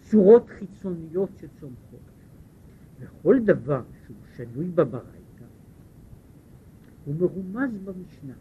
[0.00, 1.89] צורות חיצוניות שצומחות.
[3.00, 5.44] וכל דבר שהוא שנוי בברייתא,
[7.04, 8.32] הוא מרומז במשנה.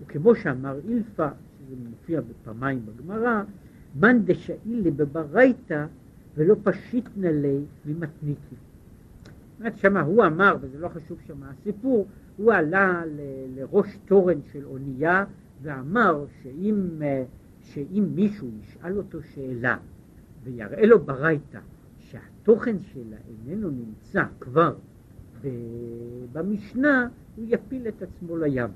[0.00, 3.42] וכמו שאמר אילפא, שזה מופיע בפעמיים בגמרא,
[4.00, 5.86] מאן דשאילי בברייתא
[6.34, 8.56] ולא פשיטנא לי ממתניקי.
[9.58, 14.64] זאת שמה הוא אמר, וזה לא חשוב שמה הסיפור, הוא עלה ל- לראש תורן של
[14.64, 15.24] אונייה
[15.62, 17.24] ואמר שאם, אה,
[17.62, 19.76] שאם מישהו ישאל אותו שאלה
[20.44, 21.58] ויראה לו ברייתא
[22.12, 24.74] שהתוכן שלה איננו נמצא כבר
[26.32, 28.70] במשנה, הוא יפיל את עצמו לים.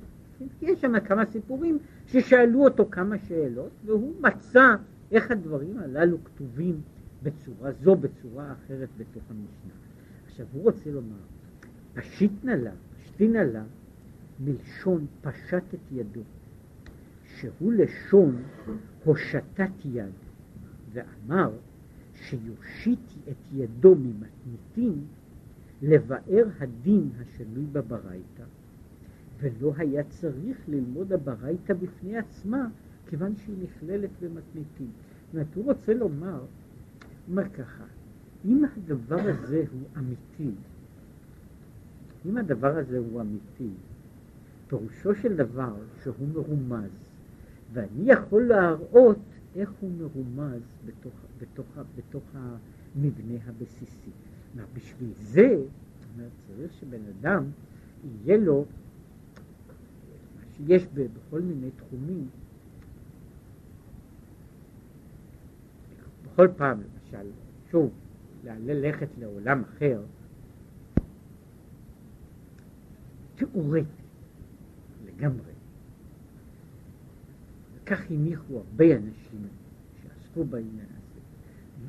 [0.63, 4.75] יש שם כמה סיפורים ששאלו אותו כמה שאלות, והוא מצא
[5.11, 6.81] איך הדברים הללו כתובים
[7.23, 9.73] בצורה זו, בצורה אחרת בתוך המשנה.
[10.27, 11.17] עכשיו, הוא רוצה לומר,
[11.95, 12.73] פשיטנה לה,
[13.03, 13.65] פשטינא לה,
[14.41, 16.21] מלשון פשט את ידו.
[17.37, 18.43] שהוא לשון
[19.05, 20.13] הושטת יד,
[20.93, 21.51] ואמר
[22.17, 25.05] שיושיט את ידו ממתניתין
[25.83, 28.45] לבאר הדין השנוי בברייתא,
[29.41, 32.69] ולא היה צריך ללמוד הברייתא בפני עצמה,
[33.07, 34.91] כיוון שהיא נכללת במתניתין.
[35.27, 36.41] זאת אומרת, הוא רוצה לומר,
[37.29, 37.85] אומר ככה,
[38.45, 40.51] אם הדבר הזה הוא אמיתי,
[42.27, 43.71] אם הדבר הזה הוא אמיתי,
[44.69, 46.91] פירושו של דבר שהוא מרומז,
[47.73, 49.19] ואני יכול להראות
[49.57, 51.67] איך הוא מרומז בתוך, בתוך,
[51.97, 54.11] בתוך המבנה הבסיסי.
[54.53, 55.57] אומרת, בשביל זה,
[56.15, 57.45] אומרת, צריך שבן אדם
[58.05, 58.65] יהיה לו,
[60.37, 62.29] מה שיש בכל מיני תחומים,
[66.25, 67.31] בכל פעם, למשל,
[67.71, 67.91] שוב,
[68.45, 70.03] ללכת לעולם אחר,
[73.35, 74.03] תיאורטי
[75.07, 75.56] לגמרי.
[77.87, 79.49] כך הניחו הרבה אנשים
[80.03, 81.21] שעסקו בעניין הזה.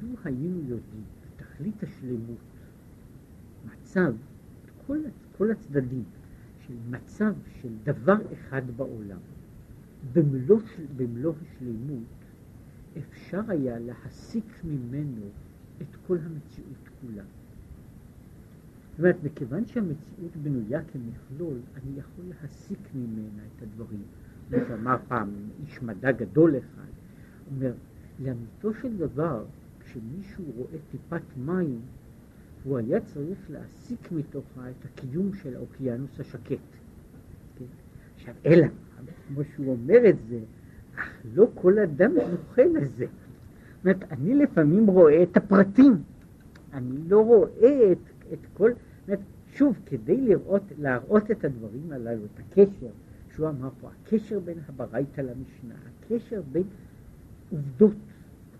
[0.01, 2.37] לו היינו יודעים בתכלית השלמות,
[3.65, 4.13] מצב,
[4.87, 4.97] כל,
[5.37, 6.03] כל הצדדים,
[6.67, 9.19] של מצב של דבר אחד בעולם,
[10.13, 10.59] במלוא,
[10.97, 12.17] במלוא השלמות,
[12.97, 15.25] אפשר היה להסיק ממנו
[15.81, 17.23] את כל המציאות כולה.
[18.91, 24.03] זאת אומרת, מכיוון שהמציאות בנויה כמכלול, אני יכול להסיק ממנה את הדברים.
[24.49, 25.29] כמו שאמר פעם
[25.63, 26.91] איש מדע גדול אחד,
[27.55, 27.71] אומר,
[28.19, 29.45] לאמיתו של דבר,
[29.79, 31.79] כשמישהו רואה טיפת מים,
[32.63, 36.57] הוא היה צריך להסיק מתוכה את הקיום של האוקיינוס השקט.
[37.57, 37.65] כן?
[38.15, 38.67] עכשיו, אלא,
[39.27, 40.39] כמו שהוא אומר את זה,
[40.95, 43.05] אך לא כל אדם זוכה לזה.
[43.05, 46.01] זאת אומרת, אני לפעמים רואה את הפרטים,
[46.73, 48.71] אני לא רואה את, את כל...
[48.71, 49.19] זאת אומרת,
[49.53, 52.91] שוב, כדי לראות, להראות את הדברים הללו, את הקשר,
[53.37, 56.63] שהוא אמר פה, הקשר בין הברייתא למשנה, הקשר בין
[57.49, 57.95] עובדות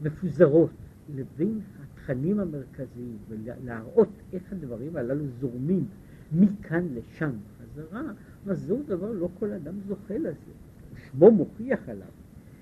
[0.01, 0.69] מפוזרות
[1.15, 5.86] לבין התכנים המרכזיים, ולהראות איך הדברים הללו זורמים
[6.32, 8.01] מכאן לשם חזרה,
[8.47, 10.53] אז זהו דבר לא כל אדם זוכה לזה.
[10.95, 12.07] שמו מוכיח עליו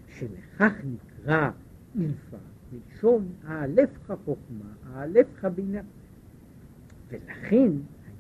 [0.08, 1.52] שלכך נקרא
[1.96, 2.38] אילפה,
[2.72, 5.82] מלשון האלף חוכמה, האלף בינה.
[7.10, 7.72] ולכן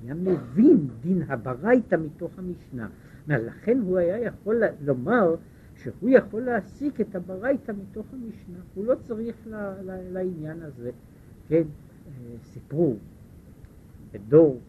[0.03, 2.87] היה מבין דין הברייתא מתוך המשנה.
[3.27, 5.35] לכן הוא היה יכול לומר
[5.75, 10.91] שהוא יכול להסיק את הברייתא מתוך המשנה, הוא לא צריך ל, ל, לעניין הזה,
[11.47, 11.63] כן,
[12.07, 12.11] אה,
[12.43, 12.95] סיפרו
[14.11, 14.59] בדור,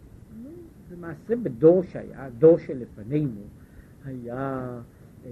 [0.93, 3.41] למעשה בדור שהיה, הדור שלפנינו,
[4.05, 4.81] היה,
[5.27, 5.31] אה,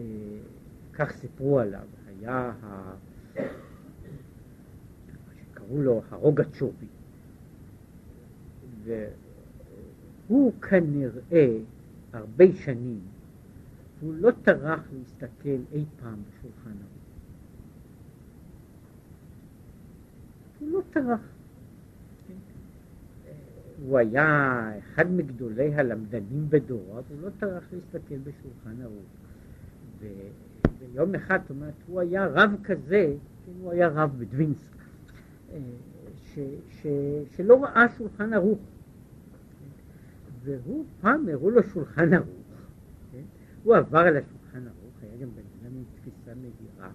[0.92, 2.94] כך סיפרו עליו, היה ה...
[5.50, 6.86] שקראו לו הרוגה צ'ובי,
[10.28, 11.58] והוא כנראה
[12.12, 13.00] הרבה שנים
[14.05, 17.05] הוא לא טרח להסתכל אי פעם בשולחן ערוך.
[20.59, 21.20] הוא לא טרח.
[23.86, 29.05] הוא היה אחד מגדולי הלמדנים בדורו, הוא לא טרח להסתכל בשולחן ערוך.
[29.98, 33.14] ויום אחד, זאת אומרת, הוא היה רב כזה,
[33.46, 34.76] כן, הוא היה רב בדווינסק,
[35.52, 35.59] אה,
[36.24, 36.38] ש,
[36.70, 36.86] ש,
[37.36, 38.59] שלא ראה שולחן ערוך.
[40.42, 42.43] והוא, פעם הראו לו שולחן ערוך,
[43.64, 46.90] הוא עבר על השולחן ערוך, היה גם בן אדם עם תפיסה מהירה.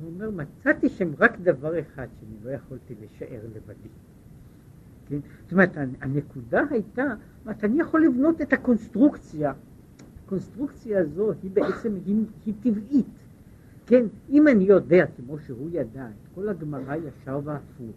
[0.00, 3.88] הוא אומר, מצאתי שם רק דבר אחד שאני לא יכולתי לשער לבדי.
[5.06, 5.18] כן?
[5.42, 7.04] זאת אומרת, הנקודה הייתה,
[7.44, 9.52] אומרת, אני יכול לבנות את הקונסטרוקציה.
[10.24, 13.06] הקונסטרוקציה הזו היא בעצם, היא, היא טבעית.
[13.86, 17.96] כן, אם אני יודע, כמו שהוא ידע, את כל הגמרא ישר והפוך,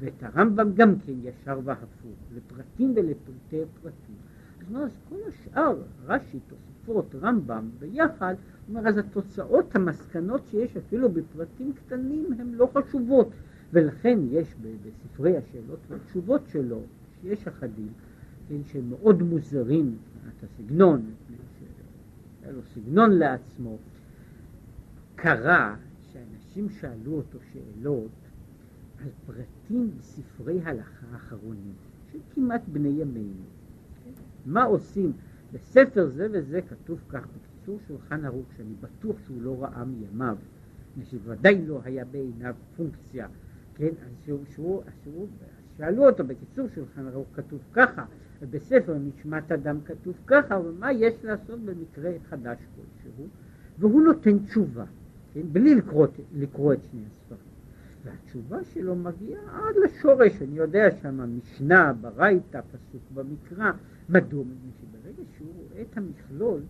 [0.00, 4.16] ואת הרמב"ם גם כן ישר והפוך, לפרטים ולפרטי פרטים,
[4.60, 5.76] אז מה, אז כל השאר,
[6.06, 6.38] רש"י,
[6.84, 8.34] תוספות, רמב"ם, ביחד,
[8.68, 13.30] אומר, אז התוצאות, המסקנות שיש אפילו בפרטים קטנים הן לא חשובות,
[13.72, 16.80] ולכן יש בספרי השאלות והתשובות שלו,
[17.22, 17.88] שיש אחדים,
[18.48, 21.02] כן, שהם מאוד מוזרים מבחינת הסגנון,
[22.42, 23.76] היה לו סגנון לעצמו,
[25.14, 25.76] קרה
[26.12, 28.10] שאנשים שאלו אותו שאלות
[28.98, 31.72] על פרטים בספרי הלכה האחרונים,
[32.12, 33.44] של כמעט בני ימינו.
[34.46, 35.12] מה עושים?
[35.54, 40.36] בספר זה וזה כתוב כך, בקיצור שולחן ערוך, שאני בטוח שהוא לא ראה מימיו,
[41.10, 43.26] שוודאי לא היה בעיניו פונקציה,
[43.74, 45.26] כן, אז שהוא, שהוא, שהוא,
[45.76, 48.04] שאלו אותו, בקיצור שולחן ערוך כתוב ככה,
[48.42, 53.26] ובספר נשמת אדם כתוב ככה, ומה יש לעשות במקרה חדש כלשהו,
[53.78, 54.84] והוא נותן תשובה,
[55.34, 57.54] כן, בלי לקרוא, לקרוא את שני הספרים.
[58.04, 63.72] והתשובה שלו מגיעה עד לשורש, אני יודע שם משנה, ברייתא, פסוק במקרא,
[64.08, 64.44] מדוע?
[65.04, 66.60] שברגע שהוא רואה את המכלול,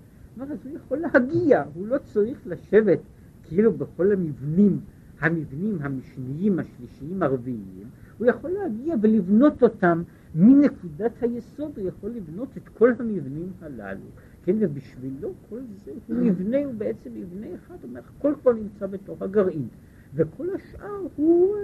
[0.40, 2.98] אז הוא יכול להגיע, הוא לא צריך לשבת
[3.42, 4.80] כאילו בכל המבנים,
[5.20, 10.02] המבנים המשניים, השלישיים, הרביעיים, הוא יכול להגיע ולבנות אותם
[10.34, 14.06] מנקודת היסוד, הוא יכול לבנות את כל המבנים הללו,
[14.44, 19.22] כן, ובשבילו כל זה, הוא מבנה, הוא בעצם מבנה אחד, אומר, הכל כבר נמצא בתוך
[19.22, 19.68] הגרעין.
[20.14, 21.56] וכל השאר הוא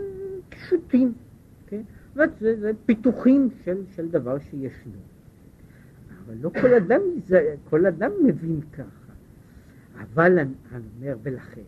[0.49, 1.13] קישוטים,
[1.67, 1.83] כן?
[2.09, 4.93] זאת אומרת, זה, זה פיתוחים של, של דבר שישנו.
[6.25, 7.01] אבל לא כל אדם,
[7.65, 9.13] כל אדם מבין ככה.
[10.01, 10.53] אבל אני
[10.97, 11.63] אומר, ולכן,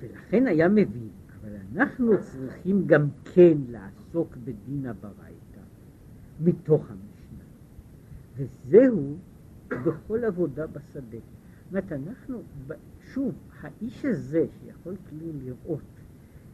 [0.00, 1.08] ולכן היה מבין,
[1.40, 5.60] אבל אנחנו צריכים גם כן לעסוק בדין הברייתא,
[6.40, 7.44] מתוך המשנה.
[8.36, 9.16] וזהו
[9.68, 11.18] בכל עבודה בשדה.
[11.18, 12.42] זאת אומרת, אנחנו,
[13.14, 15.82] שוב, האיש הזה שיכול כאילו לראות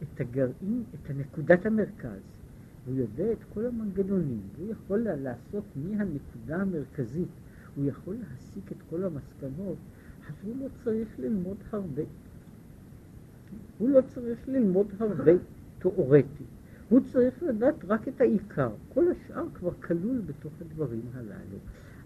[0.03, 2.21] את הגרעין, את נקודת המרכז,
[2.87, 7.27] הוא יודע את כל המנגנונים, הוא יכול לעשות מהנקודה המרכזית,
[7.75, 9.77] הוא יכול להסיק את כל המסקנות,
[10.27, 12.03] אז הוא לא צריך ללמוד הרבה.
[13.77, 15.31] הוא לא צריך ללמוד הרבה
[15.79, 16.43] תיאורטי.
[16.89, 18.69] הוא צריך לדעת רק את העיקר.
[18.93, 21.57] כל השאר כבר כלול בתוך הדברים הללו.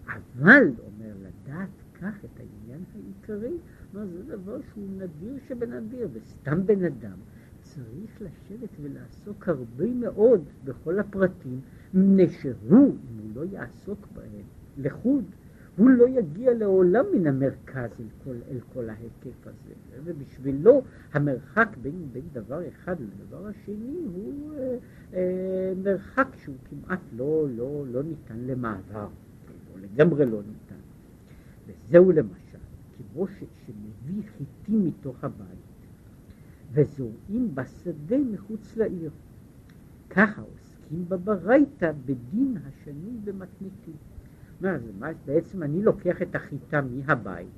[0.06, 1.68] אבל, אומר, לדעת
[2.00, 3.56] כך את העניין העיקרי,
[3.94, 7.16] מה זה דבר שהוא נדיר שבנדיר, וסתם בן אדם
[7.74, 11.60] צריך לשבת ולעסוק הרבה מאוד בכל הפרטים,
[11.94, 14.44] מפני שהוא, אם הוא לא יעסוק בהם
[14.78, 15.24] לחוד,
[15.76, 19.74] הוא לא יגיע לעולם מן המרכז אל כל, אל כל ההיקף הזה.
[20.04, 24.76] ובשבילו המרחק בין, בין דבר אחד לדבר השני הוא אה,
[25.14, 29.08] אה, מרחק שהוא כמעט לא, לא, לא ניתן למעבר,
[29.72, 30.82] או לגמרי לא ניתן.
[31.66, 32.58] וזהו למשל,
[33.12, 35.61] כמו שמביא חיטים מתוך הבית
[36.72, 39.10] וזורעים בשדה מחוץ לעיר.
[40.10, 43.96] ככה עוסקים בברייתא בדין השנים במתניתים.
[44.60, 47.48] מה זה, מה, בעצם אני לוקח את החיטה מהבית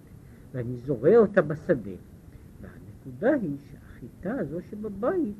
[0.53, 1.91] ואני זורע אותה בשדה.
[2.61, 5.37] והנקודה היא שהחיטה הזו שבבית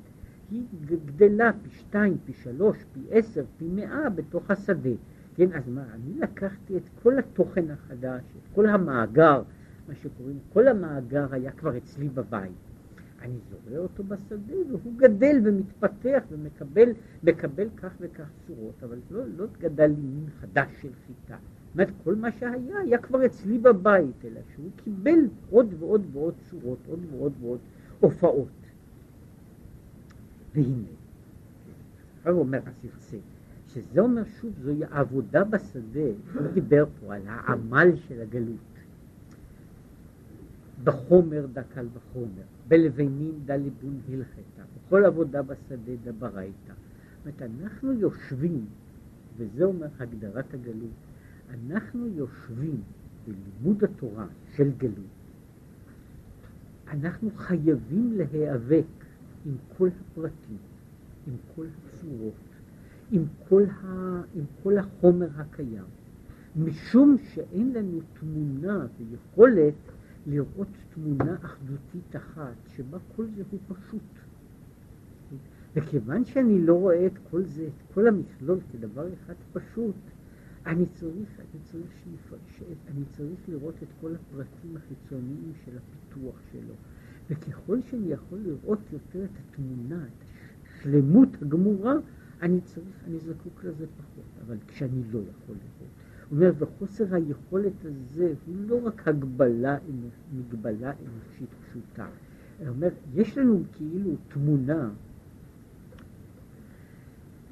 [0.51, 4.91] היא גדלה פי שתיים, פי שלוש, פי עשר, פי מאה בתוך השדה.
[5.35, 9.43] כן, אז מה, אני לקחתי את כל התוכן החדש, את כל המאגר,
[9.89, 12.53] מה שקוראים, כל המאגר היה כבר אצלי בבית.
[13.25, 16.89] אני זורע אותו בשדה והוא גדל ומתפתח ומקבל
[17.23, 21.37] מקבל כך וכך צורות, אבל לא, לא גדל לי מין חדש של חיטה.
[21.37, 25.19] זאת אומרת, כל מה שהיה היה כבר אצלי בבית, אלא שהוא קיבל
[25.51, 27.59] עוד ועוד ועוד צורות, עוד ועוד ועוד
[28.01, 28.49] הופעות.
[30.55, 30.89] והנה,
[32.19, 33.17] עכשיו אומר הספסה,
[33.69, 38.59] שזה אומר שוב, זוהי העבודה בשדה, הוא דיבר פה על העמל של הגלות.
[40.85, 46.53] בחומר דקל בחומר, בלבנים דא ליבון הלכתה, בכל עבודה בשדה דברייתא.
[47.25, 48.67] זאת אומרת, אנחנו יושבים,
[49.37, 50.91] וזה אומר הגדרת הגלות,
[51.51, 52.81] אנחנו יושבים
[53.27, 55.15] בלימוד התורה של גלות,
[56.89, 58.85] אנחנו חייבים להיאבק
[59.47, 60.59] עם כל הפרטים,
[61.27, 62.35] עם כל הצורות,
[63.13, 65.85] עם כל, ה, עם כל החומר הקיים,
[66.57, 69.75] משום שאין לנו תמונה ויכולת
[70.27, 74.03] לראות תמונה אחדותית אחת, שבה כל זה הוא פשוט.
[75.77, 79.95] וכיוון שאני לא רואה את כל זה, את כל המכלול כדבר אחד פשוט,
[80.67, 82.35] אני צריך, אני צריך, שיפ...
[82.47, 82.63] ש...
[82.89, 86.75] אני צריך לראות את כל הפרטים החיצוניים של הפיתוח שלו.
[87.31, 90.25] וככל שאני יכול לראות יותר את התמונה, את
[90.69, 91.95] השלמות הגמורה,
[92.43, 94.47] אני צריך, אני זקוק לזה פחות.
[94.47, 95.74] אבל כשאני לא יכול לראות,
[96.35, 99.79] אומר, וחוסר היכולת הזה הוא לא רק הגבלה,
[100.35, 102.07] מגבלה אנושית פשוטה.
[102.59, 104.91] הוא אומר, יש לנו כאילו תמונה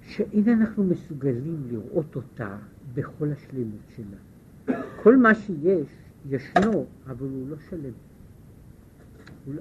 [0.03, 2.57] שאין אנחנו מסוגלים לראות אותה
[2.95, 4.77] בכל השלמות שלה.
[5.03, 5.89] כל מה שיש,
[6.31, 7.93] ישנו, אבל הוא לא שלם.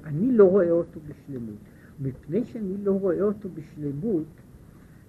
[0.04, 1.58] אני לא רואה אותו בשלמות.
[2.00, 4.26] מפני שאני לא רואה אותו בשלמות,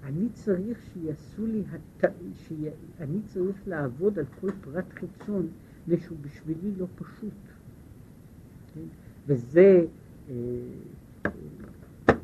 [0.03, 2.05] אני צריך שיעשו לי, הת...
[2.35, 2.73] שיה...
[3.01, 5.49] אני צריך לעבוד על כל פרט חיצון,
[5.89, 7.33] משהו בשבילי לא פשוט.
[8.75, 8.81] כן?
[9.27, 9.85] וזה,
[10.29, 10.35] אה,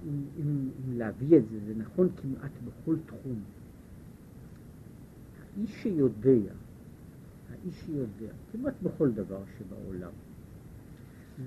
[0.09, 3.41] אם, אם, אם להביא את זה, זה נכון כמעט בכל תחום.
[5.57, 6.53] האיש שיודע,
[7.51, 10.11] האיש שיודע, כמעט בכל דבר שבעולם,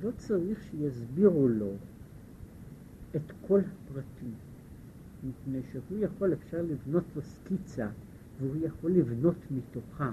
[0.04, 1.72] לא צריך שיסבירו לו
[3.16, 4.34] את כל הפרטים.
[5.24, 7.88] מפני שהוא יכול, אפשר לבנות לו סקיצה,
[8.40, 10.12] והוא יכול לבנות מתוכה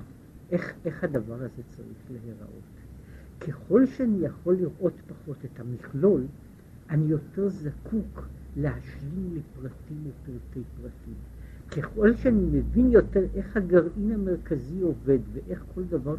[0.51, 2.79] איך, איך הדבר הזה צריך להיראות.
[3.41, 6.27] ככל שאני יכול לראות פחות את המכלול,
[6.91, 11.15] אני יותר זקוק להשלים לי פרטים ופרטי פרטים.
[11.71, 16.17] ככל שאני מבין יותר איך הגרעין המרכזי עובד ואיך כל דבר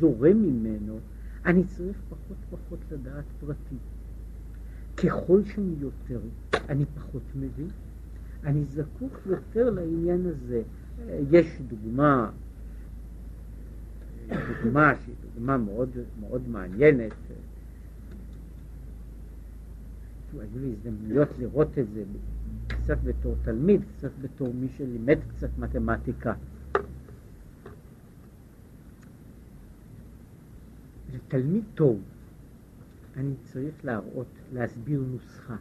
[0.00, 0.98] זורם ממנו,
[1.44, 3.78] אני צריך פחות פחות לדעת פרטים.
[4.96, 6.20] ככל שאני יותר,
[6.68, 7.68] אני פחות מבין,
[8.44, 10.62] אני זקוק יותר לעניין הזה.
[11.30, 12.30] יש דוגמה,
[14.28, 17.12] דוגמה שהיא דוגמה מאוד, מאוד מעניינת.
[20.32, 22.04] היו לי הזדמנויות לראות את זה
[22.66, 26.34] קצת בתור תלמיד, קצת בתור מי שלימד קצת מתמטיקה.
[31.14, 32.00] לתלמיד טוב
[33.16, 35.56] אני צריך להראות, להסביר נוסחה,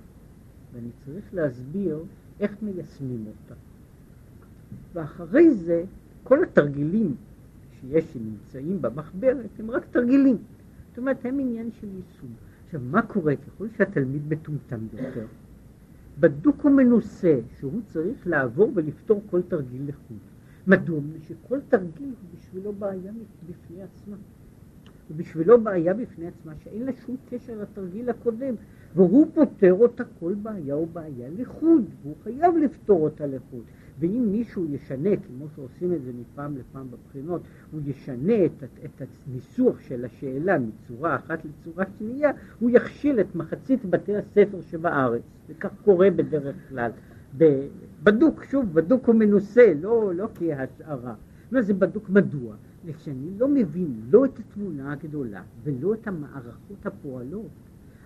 [0.74, 2.04] ואני צריך להסביר
[2.40, 3.56] איך מיישמים אותה.
[4.94, 5.84] ואחרי זה,
[6.24, 7.16] כל התרגילים
[7.80, 10.38] שיש שנמצאים במחברת הם רק תרגילים.
[10.90, 12.30] זאת אומרת, הם עניין של יישום.
[12.66, 15.26] עכשיו, מה קורה ככל שהתלמיד מטומטם יותר?
[16.20, 20.18] בדוק ומנוסה שהוא צריך לעבור ולפתור כל תרגיל לחוד.
[20.68, 21.00] מדוע?
[21.28, 23.12] שכל תרגיל הוא בשבילו בעיה
[23.50, 24.16] בפני עצמה.
[25.12, 28.56] ובשבילו בעיה בפני עצמה שאין לה שום קשר לתרגיל הקודם.
[28.96, 33.64] והוא פותר אותה כל בעיה ובעיה לחוד, והוא חייב לפתור אותה לחוד.
[34.00, 39.80] ואם מישהו ישנה, כמו שעושים את זה מפעם לפעם בבחינות, הוא ישנה את, את הניסוח
[39.80, 45.22] של השאלה מצורה אחת לצורה שנייה, הוא יכשיל את מחצית בתי הספר שבארץ.
[45.50, 46.92] וכך קורה בדרך כלל.
[48.04, 51.16] בדוק, שוב, בדוק ומנוסה, לא, לא כהשערה.
[51.52, 52.56] לא, זה בדוק מדוע?
[52.98, 57.50] כשאני לא מבין לא את התמונה הגדולה ולא את המערכות הפועלות,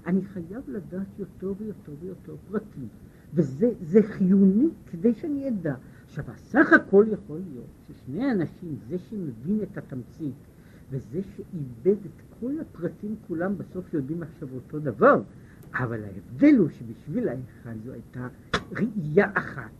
[0.05, 2.87] אני חייב לדעת יותר ויותר ויותר פרטים.
[3.33, 5.75] וזה חיוני כדי שאני אדע.
[6.05, 10.33] עכשיו, הסך הכל יכול להיות ששני אנשים, זה שמבין את התמצית
[10.91, 15.21] וזה שאיבד את כל הפרטים כולם, בסוף יודעים עכשיו אותו דבר.
[15.73, 18.27] אבל ההבדל הוא שבשביל האחד זו הייתה
[18.71, 19.71] ראייה אחת,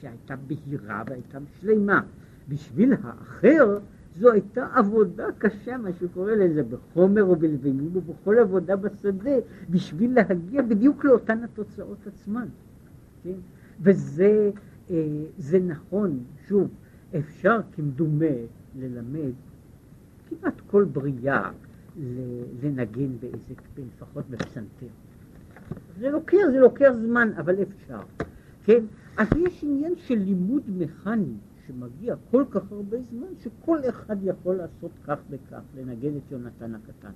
[0.00, 2.00] שהייתה בהירה והייתה שלמה.
[2.48, 3.78] בשביל האחר
[4.16, 9.36] זו הייתה עבודה קשה, מה שקורא לזה, בחומר ובלבנים ובכל עבודה בשדה,
[9.70, 12.46] בשביל להגיע בדיוק לאותן התוצאות עצמן.
[13.24, 13.38] כן?
[13.80, 14.50] וזה
[14.90, 16.68] אה, נכון, שוב,
[17.18, 18.36] אפשר כמדומה
[18.78, 19.32] ללמד
[20.28, 21.50] כמעט כל בריאה
[22.62, 23.54] לנגן באיזה,
[23.96, 24.86] לפחות בפסנתר.
[25.98, 28.00] זה לוקח, זה לוקח זמן, אבל אפשר,
[28.64, 28.84] כן?
[29.16, 31.34] אז יש עניין של לימוד מכני
[31.68, 37.12] שמגיע כל כך הרבה זמן, שכל אחד יכול לעשות כך וכך, לנגן את יונתן הקטן,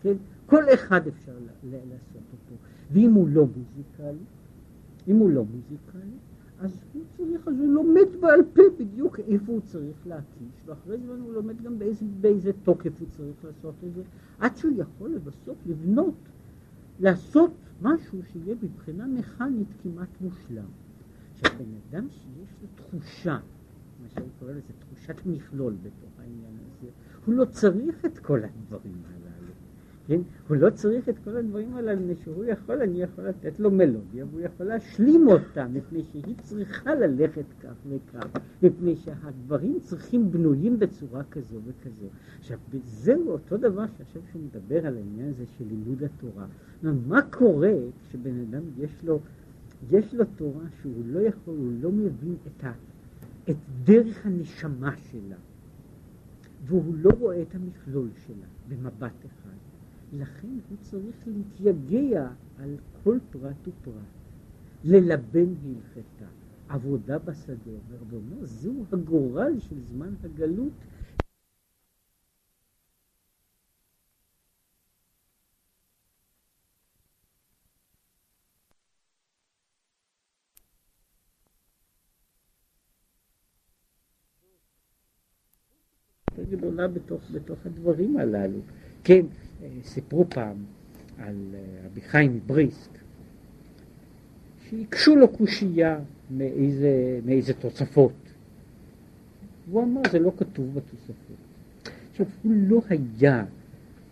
[0.00, 0.14] כן?
[0.46, 1.32] כל אחד אפשר
[1.64, 2.54] לעשות אותו.
[2.92, 4.24] ואם הוא לא מוזיקלי,
[5.08, 6.16] אם הוא לא מוזיקלי,
[6.60, 11.20] אז הוא צריך, אז הוא לומד בעל פה בדיוק איפה הוא צריך להקיש, ואחרי זמן
[11.20, 14.02] הוא לומד גם באיזה, באיזה תוקף הוא צריך לעשות את זה,
[14.38, 16.14] עד שהוא יכול לבסוף לבנות,
[17.00, 17.50] לעשות
[17.82, 20.68] משהו שיהיה מבחינה מכנית כמעט מושלם.
[21.32, 23.38] עכשיו, בן אדם שיש לו תחושה,
[24.16, 26.88] שאני קורא לזה תחושת מכלול בתוך העניין הזה,
[27.26, 29.52] הוא לא צריך את כל הדברים הללו.
[30.06, 30.20] כן?
[30.48, 34.24] הוא לא צריך את כל הדברים הללו, מפני שהוא יכול, אני יכול לתת לו מלודיה,
[34.30, 38.26] והוא יכול להשלים אותה, מפני שהיא צריכה ללכת כך וכך,
[38.62, 42.06] מפני שהדברים צריכים בנויים בצורה כזו וכזו.
[42.38, 46.46] עכשיו, זהו אותו דבר שעכשיו שהוא מדבר על העניין הזה של לימוד התורה.
[46.82, 47.72] מה קורה
[48.08, 49.20] כשבן אדם יש לו,
[49.90, 52.72] יש לו תורה שהוא לא יכול, הוא לא מבין את, ה,
[53.50, 55.36] את דרך הנשמה שלה,
[56.66, 59.56] והוא לא רואה את המכלול שלה במבט אחד.
[60.12, 62.28] לכן הוא צריך להתייגע
[62.58, 63.94] על כל פרט ופרט,
[64.84, 66.26] ללבן הלכתה,
[66.68, 70.72] עבודה בשדה, אומר ואומר, זהו הגורל של זמן הגלות
[86.56, 88.58] גדולה בתוך, בתוך הדברים הללו.
[89.04, 89.26] כן,
[89.62, 90.56] אה, סיפרו פעם
[91.18, 92.90] על אה, רבי חיים מבריסק,
[94.70, 95.98] שהקשו לו קושייה
[96.30, 98.12] מאיזה, מאיזה תוספות.
[99.70, 101.36] והוא אמר, זה לא כתוב בתוספות.
[102.10, 103.44] עכשיו, הוא לא היה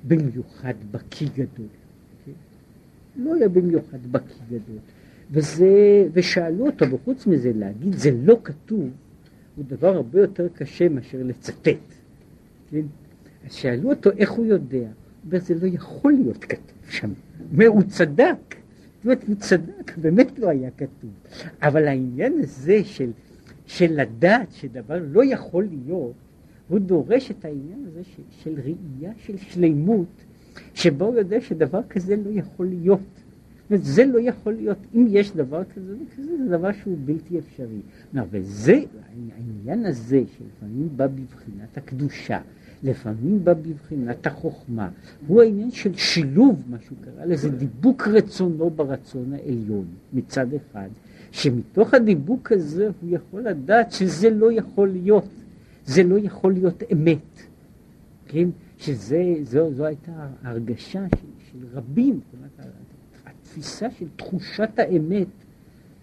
[0.07, 1.67] במיוחד בקיא גדול.
[2.25, 2.33] כן?
[3.17, 4.79] לא היה במיוחד בקיא גדול.
[5.31, 8.91] וזה, ושאלו אותו, וחוץ מזה להגיד זה לא כתוב,
[9.57, 11.69] הוא דבר הרבה יותר קשה מאשר לצטט.
[12.75, 12.87] כן?
[13.47, 14.79] אז שאלו אותו איך הוא יודע.
[14.79, 14.87] הוא
[15.27, 17.11] אומר, זה לא יכול להיות כתוב שם.
[17.53, 18.55] אומר, הוא צדק.
[18.97, 21.11] זאת אומרת, הוא צדק, באמת לא היה כתוב.
[21.63, 23.11] אבל העניין הזה של,
[23.67, 26.13] של לדעת שדבר לא יכול להיות,
[26.69, 30.25] הוא דורש את העניין הזה של, של ראייה של שלמות,
[30.75, 33.01] שבו הוא יודע שדבר כזה לא יכול להיות.
[33.71, 37.81] אומרת, זה לא יכול להיות, אם יש דבר כזה וכזה, זה דבר שהוא בלתי אפשרי.
[38.31, 38.81] וזה,
[39.37, 42.41] העניין הזה שלפעמים בא בבחינת הקדושה,
[42.85, 44.89] לפעמים בא בבחינת החוכמה,
[45.27, 50.89] הוא העניין של שילוב, מה שהוא קרא לזה, דיבוק רצונו ברצון העליון מצד אחד,
[51.33, 55.29] שמתוך הדיבוק הזה הוא יכול לדעת שזה לא יכול להיות,
[55.87, 57.43] זה לא יכול להיות אמת,
[58.29, 58.49] כן?
[58.79, 60.13] שזו הייתה
[60.43, 62.21] ההרגשה של, של רבים,
[63.27, 65.27] התפיסה של תחושת האמת,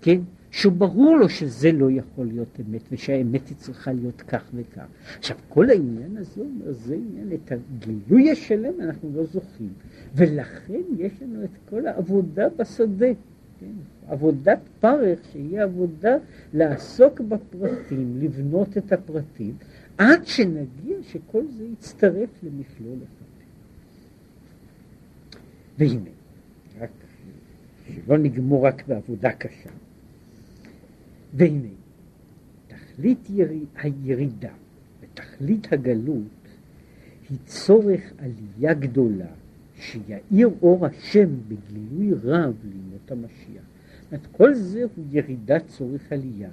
[0.02, 0.20] כן?
[0.52, 4.86] שברור לו שזה לא יכול להיות אמת, ושהאמת היא צריכה להיות כך וכך.
[5.18, 9.74] עכשיו, כל העניין הזה אומר, זה עניין, את הגילוי השלם אנחנו לא זוכים,
[10.16, 13.08] ולכן יש לנו את כל העבודה בשדה,
[13.60, 13.72] כן?
[14.08, 16.18] עבודת פרך, שהיא עבודה
[16.54, 19.56] לעסוק בפרטים, לבנות את הפרטים,
[19.98, 23.26] עד שנגיע שכל זה יצטרף למכלול אחד.
[25.78, 26.10] והנה,
[26.80, 26.90] רק
[27.88, 29.70] שלא נגמור רק בעבודה קשה.
[31.34, 31.68] והנה,
[32.68, 34.54] תכלית יריד, הירידה
[35.02, 36.24] ותכלית הגלות
[37.30, 39.32] היא צורך עלייה גדולה
[39.76, 43.64] שיאיר אור השם בגילוי רב לימות המשיח.
[44.12, 46.50] זאת כל זה הוא ירידת צורך עלייה.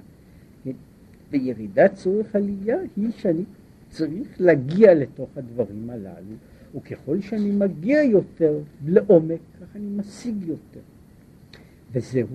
[1.31, 3.43] וירידת צורך עלייה היא שאני
[3.89, 6.35] צריך להגיע לתוך הדברים הללו,
[6.75, 10.79] וככל שאני מגיע יותר לעומק, כך אני משיג יותר.
[11.91, 12.27] וזהו,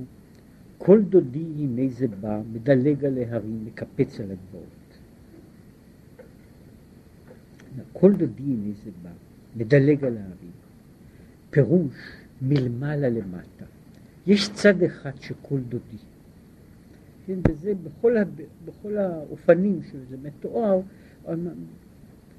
[0.85, 4.99] כל דודי הנה זה בא, מדלג על ההרים, מקפץ על הגבעות.
[7.93, 9.11] כל דודי הנה זה בא,
[9.57, 10.51] מדלג על ההרים.
[11.51, 11.95] פירוש
[12.43, 13.64] מלמעלה למטה.
[14.26, 15.97] יש צד אחד שכל דודי.
[17.26, 18.41] כן, וזה בכל, הב...
[18.64, 20.80] בכל האופנים שזה מתואר,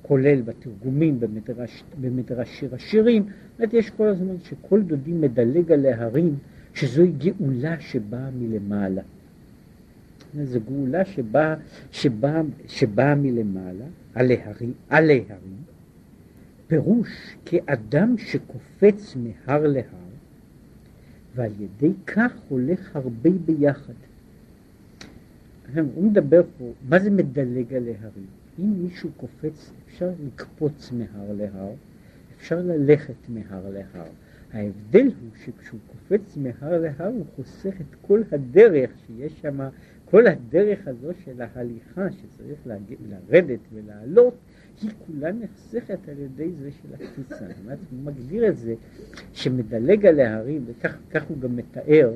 [0.01, 5.85] כולל בתרגומים, במדרש, במדרש שיר השירים, זאת אומרת, יש כל הזמן שכל דודי מדלג על
[5.85, 6.35] ההרים,
[6.75, 9.01] שזוהי גאולה שבאה מלמעלה.
[10.43, 11.55] זו גאולה שבאה,
[11.91, 15.63] שבא, שבא מלמעלה, על ההרים, על ההרים,
[16.67, 19.83] פירוש כאדם שקופץ מהר להר,
[21.35, 23.93] ועל ידי כך הולך הרבה ביחד.
[25.75, 28.27] הוא מדבר פה, מה זה מדלג על ההרים?
[28.59, 31.71] אם מישהו קופץ, אפשר לקפוץ מהר להר,
[32.37, 34.07] אפשר ללכת מהר להר.
[34.55, 39.59] ההבדל הוא שכשהוא קופץ מהר להר הוא חוסך את כל הדרך שיש שם,
[40.05, 42.59] כל הדרך הזו של ההליכה שצריך
[43.09, 44.35] לרדת ולעלות,
[44.81, 47.45] היא כולה נחסכת על ידי זה של הקפיצה.
[47.65, 48.75] זאת הוא מגדיר את זה
[49.33, 52.13] שמדלג על ההרים, וכך הוא גם מתאר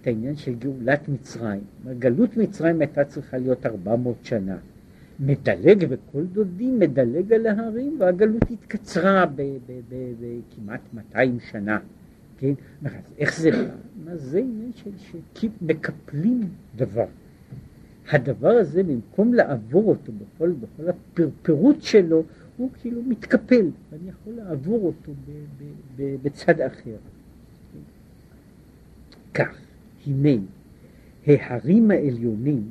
[0.00, 1.60] את העניין של גאולת מצרים.
[1.98, 4.56] גלות מצרים הייתה צריכה להיות 400 שנה.
[5.26, 9.24] מדלג, וכל דודי מדלג על ההרים, והגלות התקצרה
[9.88, 11.78] בכמעט 200 שנה.
[12.38, 12.52] כן?
[12.84, 13.74] אז איך זה בא?
[14.04, 14.90] מה זה עניין של
[15.34, 17.06] שמקפלים דבר.
[18.10, 22.22] הדבר הזה, במקום לעבור אותו בכל, בכל הפירוט שלו,
[22.56, 25.64] הוא כאילו מתקפל, ואני יכול לעבור אותו ב, ב,
[25.96, 26.96] ב, בצד אחר.
[29.34, 29.58] כך,
[30.06, 30.42] הנה,
[31.26, 32.70] ההרים העליונים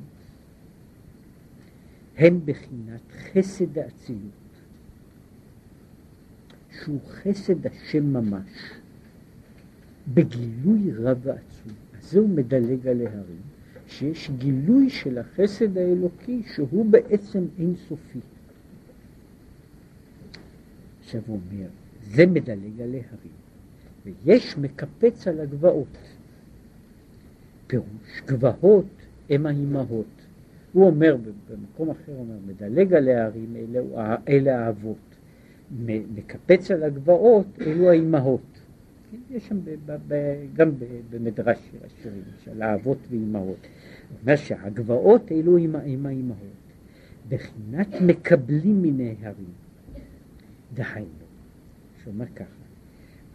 [2.21, 4.31] הם בחינת חסד האצילות,
[6.71, 8.71] שהוא חסד השם ממש,
[10.13, 11.73] בגילוי רב ועצום.
[11.97, 13.41] אז זהו מדלג על ההרים,
[13.87, 18.19] שיש גילוי של החסד האלוקי שהוא בעצם אינסופי.
[21.03, 21.67] עכשיו הוא אומר,
[22.01, 23.41] זה מדלג על ההרים,
[24.05, 25.97] ויש מקפץ על הגבעות.
[27.67, 28.85] פירוש, גבעות
[29.29, 30.20] הם האימהות.
[30.73, 31.17] הוא אומר
[31.49, 34.97] במקום אחר, הוא אומר, מדלג על ההרים, אלה, אלה האבות.
[36.15, 38.61] מקפץ על הגבעות, אלו האימהות.
[39.11, 40.15] כן, יש שם ב, ב, ב,
[40.53, 40.71] גם
[41.09, 43.67] במדרש של השירים, של האבות ואימהות.
[44.09, 46.37] הוא אומר שהגבעות אלו עם, עם האימהות.
[47.29, 49.53] בחינת מקבלים מן ההרים.
[50.73, 51.09] דהיינו,
[52.03, 52.61] שאומר ככה,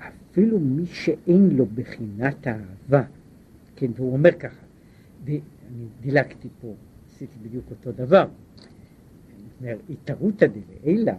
[0.09, 3.03] אפילו מי שאין לו בחינת האהבה,
[3.77, 4.67] כן, והוא אומר ככה,
[5.25, 5.39] ואני
[6.01, 6.75] דילגתי פה,
[7.17, 8.27] עשיתי בדיוק אותו דבר.
[9.61, 11.13] אומר, התערותא דלעילא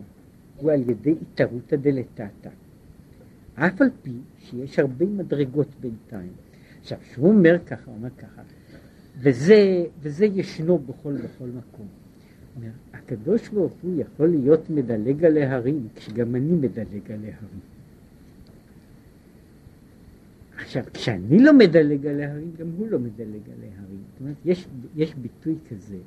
[0.58, 2.50] הוא על ידי התערותא דלתתא.
[3.56, 6.32] אף על פי שיש הרבה מדרגות בינתיים.
[6.82, 8.42] עכשיו, כשהוא אומר ככה, הוא אומר ככה,
[9.20, 11.88] וזה, וזה ישנו בכל, בכל מקום.
[12.56, 17.77] אומר, הקדוש ברוך הוא יכול להיות מדלג על ההרים, כשגם אני מדלג על ההרים.
[20.68, 24.02] עכשיו, כשאני לא מדלג על ההרים, גם הוא לא מדלג על ההרים.
[24.12, 25.98] זאת אומרת, יש, יש ביטוי כזה,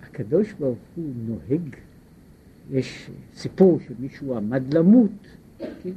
[0.00, 1.76] שהקדוש ברוך הוא נוהג,
[2.70, 5.10] יש סיפור שמישהו עמד למות,
[5.58, 5.92] כן?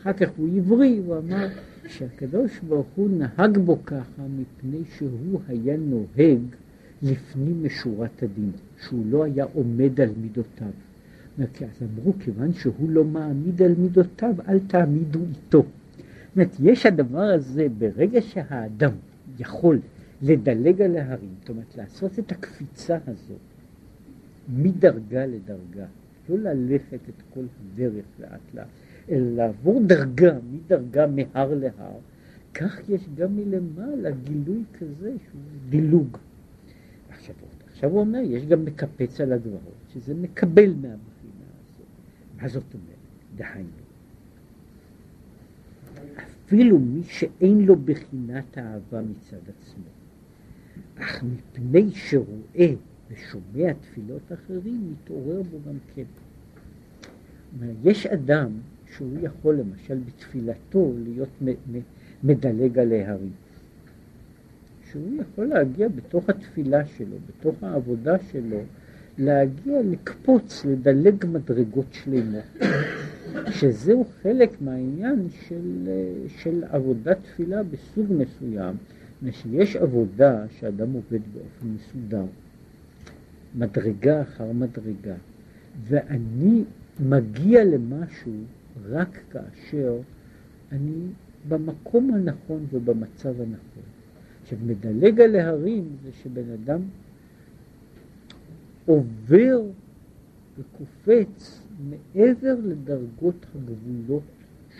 [0.00, 1.48] אחר כך הוא עברי, הוא אמר
[1.88, 6.40] שהקדוש ברוך הוא נהג בו ככה מפני שהוא היה נוהג
[7.02, 8.50] לפנים משורת הדין,
[8.80, 10.70] שהוא לא היה עומד על מידותיו.
[11.54, 15.62] כי אז אמרו, כיוון שהוא לא מעמיד על מידותיו, אל תעמידו איתו.
[15.62, 18.92] זאת אומרת, יש הדבר הזה, ברגע שהאדם
[19.38, 19.80] יכול
[20.22, 23.34] לדלג על ההרים, זאת אומרת, לעשות את הקפיצה הזו
[24.48, 25.86] מדרגה לדרגה,
[26.28, 28.66] לא ללכת את כל הדרך לאט לאט,
[29.10, 31.98] אלא לעבור דרגה, מדרגה מהר להר,
[32.54, 36.16] כך יש גם מלמעלה גילוי כזה שהוא דילוג.
[37.08, 37.34] עכשיו,
[37.72, 41.19] עכשיו הוא אומר, יש גם מקפץ על הגבעות, שזה מקבל מהבחינה.
[42.40, 42.96] מה זאת אומרת?
[43.36, 43.68] דהיינו,
[46.46, 49.84] אפילו מי שאין לו בחינת אהבה מצד עצמו,
[50.98, 52.74] אך מפני שרואה
[53.10, 56.04] ושומע תפילות אחרים, מתעורר בו גם כן.
[57.84, 58.50] יש אדם
[58.86, 61.42] שהוא יכול למשל בתפילתו להיות
[62.24, 63.32] מדלג על ההרים.
[64.90, 68.60] שהוא יכול להגיע בתוך התפילה שלו, בתוך העבודה שלו,
[69.20, 72.44] להגיע, לקפוץ, לדלג מדרגות שלמות,
[73.50, 75.88] שזהו חלק מהעניין של,
[76.28, 78.74] של עבודת תפילה בסוג מסוים,
[79.30, 82.24] שיש עבודה שאדם עובד באופן מסודר,
[83.54, 85.14] מדרגה אחר מדרגה,
[85.88, 86.64] ואני
[87.00, 88.32] מגיע למשהו
[88.88, 89.98] רק כאשר
[90.72, 91.06] אני
[91.48, 93.82] במקום הנכון ובמצב הנכון.
[94.42, 96.80] עכשיו, מדלג על ההרים זה שבן אדם
[98.90, 99.60] עובר
[100.58, 104.22] וקופץ מעבר לדרגות הגבולות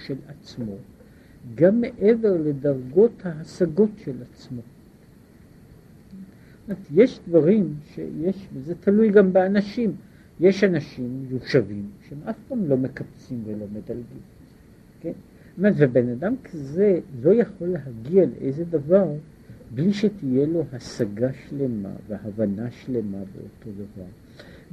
[0.04, 0.74] של עצמו,
[1.54, 4.60] גם מעבר לדרגות ההשגות של עצמו.
[6.94, 9.92] יש דברים שיש, וזה תלוי גם באנשים,
[10.40, 14.22] יש אנשים יושבים שהם אף פעם לא מקפצים ולא מדלגים,
[15.00, 15.12] כן?
[15.58, 19.08] אומרת, ובן אדם כזה לא יכול להגיע לאיזה דבר
[19.74, 24.08] בלי שתהיה לו השגה שלמה והבנה שלמה באותו דבר.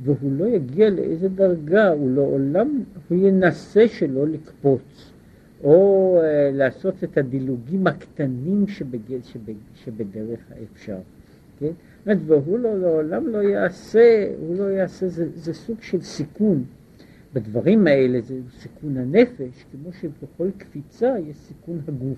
[0.04, 5.12] והוא לא יגיע לאיזה דרגה, הוא לעולם, הוא ינסה שלא לקפוץ,
[5.64, 9.22] או uh, לעשות את הדילוגים הקטנים שבג...
[9.24, 9.54] שבג...
[9.76, 10.98] שבדרך האפשר.
[11.60, 11.72] כן?
[12.26, 16.64] והוא לא, לעולם לא יעשה, הוא לא יעשה, זה, זה סוג של סיכון.
[17.34, 22.18] בדברים האלה זה סיכון הנפש, כמו שבכל קפיצה יש סיכון הגוף.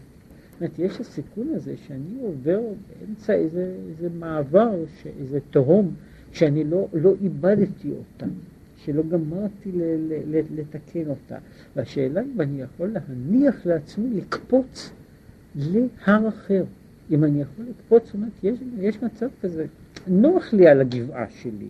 [0.62, 2.60] אומרת, יש הסיכון הזה שאני עובר
[3.00, 4.72] באמצע איזה, איזה מעבר,
[5.20, 5.94] איזה תהום,
[6.32, 8.26] שאני לא, לא איבדתי אותה,
[8.78, 11.38] שלא גמרתי ל, ל, ל, לתקן אותה.
[11.76, 14.92] והשאלה אם אני יכול להניח לעצמי לקפוץ
[15.56, 16.64] להר אחר.
[17.12, 19.66] אם אני יכול לקפוץ, זאת אומרת, יש, יש מצב כזה,
[20.08, 21.68] נוח לי על הגבעה שלי.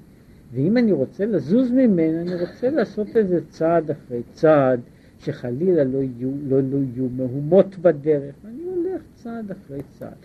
[0.54, 4.80] ואם אני רוצה לזוז ממנה, אני רוצה לעשות איזה צעד אחרי צעד,
[5.20, 10.18] שחלילה לא יהיו, לא, לא יהיו מהומות בדרך, ואני הולך צעד אחרי צעד.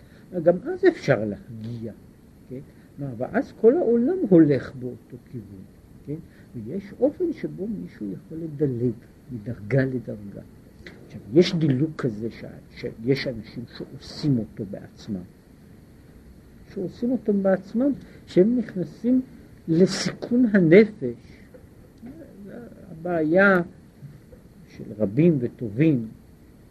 [0.42, 1.92] גם אז אפשר להגיע,
[2.48, 2.60] כן?
[3.16, 5.64] ואז כל העולם הולך באותו כיוון,
[6.06, 6.14] כן?
[6.54, 8.92] ויש אופן שבו מישהו יכול לדלג
[9.32, 10.42] מדרגה לדרגה.
[11.06, 12.44] עכשיו, יש דילוג כזה ש...
[12.70, 15.22] שיש אנשים שעושים אותו בעצמם.
[16.74, 17.92] שעושים אותו בעצמם,
[18.26, 19.22] שהם נכנסים
[19.68, 21.34] לסיכון הנפש.
[22.90, 23.56] הבעיה
[24.68, 26.08] של רבים וטובים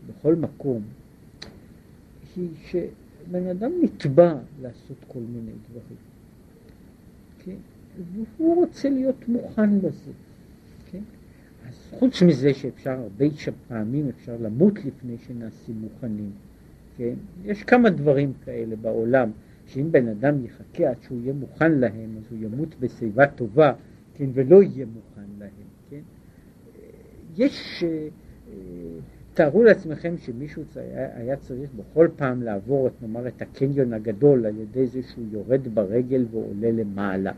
[0.08, 0.82] בכל מקום
[2.36, 5.98] היא שבן אדם נתבע לעשות כל מיני דברים.
[7.40, 7.56] כן?
[8.38, 10.12] והוא רוצה להיות מוכן לזה.
[10.92, 11.02] כן?
[11.68, 13.26] אז חוץ מזה שאפשר הרבה
[13.68, 16.32] פעמים אפשר למות לפני שנעשים מוכנים.
[16.98, 17.14] כן?
[17.46, 19.32] יש כמה דברים כאלה בעולם.
[19.68, 23.74] שאם בן אדם יחכה עד שהוא יהיה מוכן להם, אז הוא ימות בשיבה טובה,
[24.14, 25.50] כן, ולא יהיה מוכן להם,
[25.90, 26.02] כן.
[27.38, 28.08] יש, אה,
[29.34, 30.64] תארו לעצמכם שמישהו
[31.16, 35.68] היה, צריך בכל פעם לעבור, את, נאמר, את הקניון הגדול על ידי זה שהוא יורד
[35.74, 37.32] ברגל ועולה למעלה.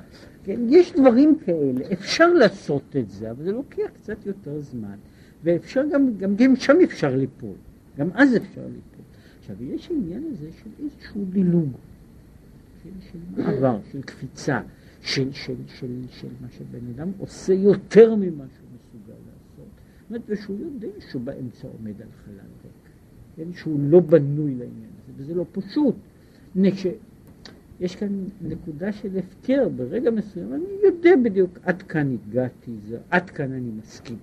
[0.43, 4.96] כן, יש דברים כאלה, אפשר לעשות את זה, אבל זה לוקח קצת יותר זמן,
[5.43, 7.56] ואפשר גם, גם, גם שם אפשר ליפול,
[7.98, 9.06] גם אז אפשר ליפול.
[9.39, 11.72] עכשיו, יש עניין הזה של איזשהו דילוג.
[12.86, 14.60] של, של מעבר, של קפיצה,
[15.02, 19.36] של, של, של, של מה שבן אדם עושה יותר ממה שהוא מסוגל לעשות.
[19.56, 19.72] זאת אומרת,
[20.28, 22.34] ושהוא יודע שהוא באמצע עומד על חלל
[22.64, 22.74] ריק,
[23.36, 23.53] כן?
[23.53, 25.95] שהוא לא בנוי לעניין הזה, וזה לא פשוט.
[27.80, 33.30] יש כאן נקודה של הפקר, ברגע מסוים אני יודע בדיוק עד כאן הגעתי, זה, עד
[33.30, 34.18] כאן אני מסכים.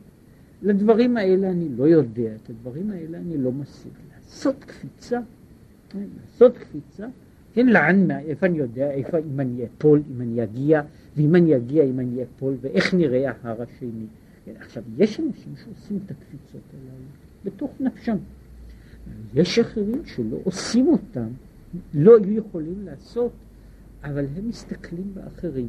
[0.63, 3.93] לדברים האלה אני לא יודע, את הדברים האלה אני לא משיג.
[4.15, 5.21] לעשות קפיצה,
[5.89, 6.05] כן?
[6.21, 7.07] לעשות קפיצה
[7.55, 10.83] כן, לאן, איפה אני יודע, איפה, אם אני אפול, אם אני אגיע,
[11.17, 14.07] ואם אני אגיע, אם אני אפול, ואיך נראה ההר השני.
[14.47, 17.05] עכשיו, יש אנשים שעושים את הקפיצות הללו
[17.45, 18.17] בתוך נפשם.
[19.35, 21.29] יש אחרים שלא עושים אותם,
[21.95, 23.33] לא היו יכולים לעשות,
[24.05, 25.69] אבל הם מסתכלים באחרים.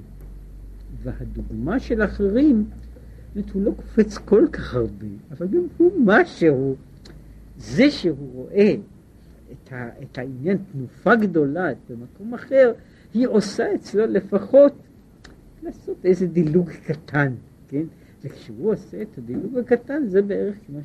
[1.04, 2.66] והדוגמה של אחרים,
[3.36, 6.76] זאת הוא לא קופץ כל כך הרבה, אבל גם הוא משהו,
[7.58, 8.76] זה שהוא רואה
[9.52, 12.74] את, ה, את העניין תנופה גדולה במקום אחר,
[13.14, 14.74] היא עושה אצלו לפחות
[15.64, 17.34] לעשות איזה דילוג קטן,
[17.68, 17.84] כן?
[18.24, 20.80] וכשהוא עושה את הדילוג הקטן זה בערך כמו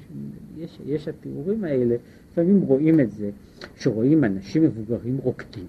[0.56, 1.96] שיש יש התיאורים האלה,
[2.30, 3.30] לפעמים רואים את זה,
[3.76, 5.66] שרואים אנשים מבוגרים רוקדים,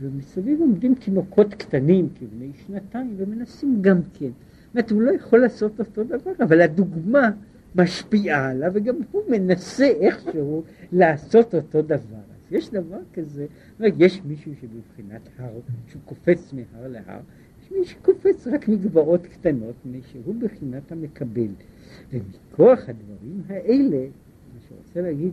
[0.00, 4.30] ומסביב עומדים תינוקות קטנים כבני שנתיים ומנסים גם כן.
[4.66, 7.30] זאת אומרת, הוא לא יכול לעשות אותו דבר, אבל הדוגמה
[7.74, 10.62] משפיעה עליו וגם הוא מנסה איכשהו
[10.92, 12.30] לעשות אותו דבר.
[12.50, 13.46] יש דבר כזה,
[13.80, 15.52] יש מישהו שבבחינת הר,
[15.86, 21.48] שהוא קופץ מהר להר, יש מי שקופץ רק מגבעות קטנות, מפני שהוא בחינת המקבל.
[22.12, 24.06] ומכוח הדברים האלה,
[24.54, 25.32] מה שרוצה להגיד,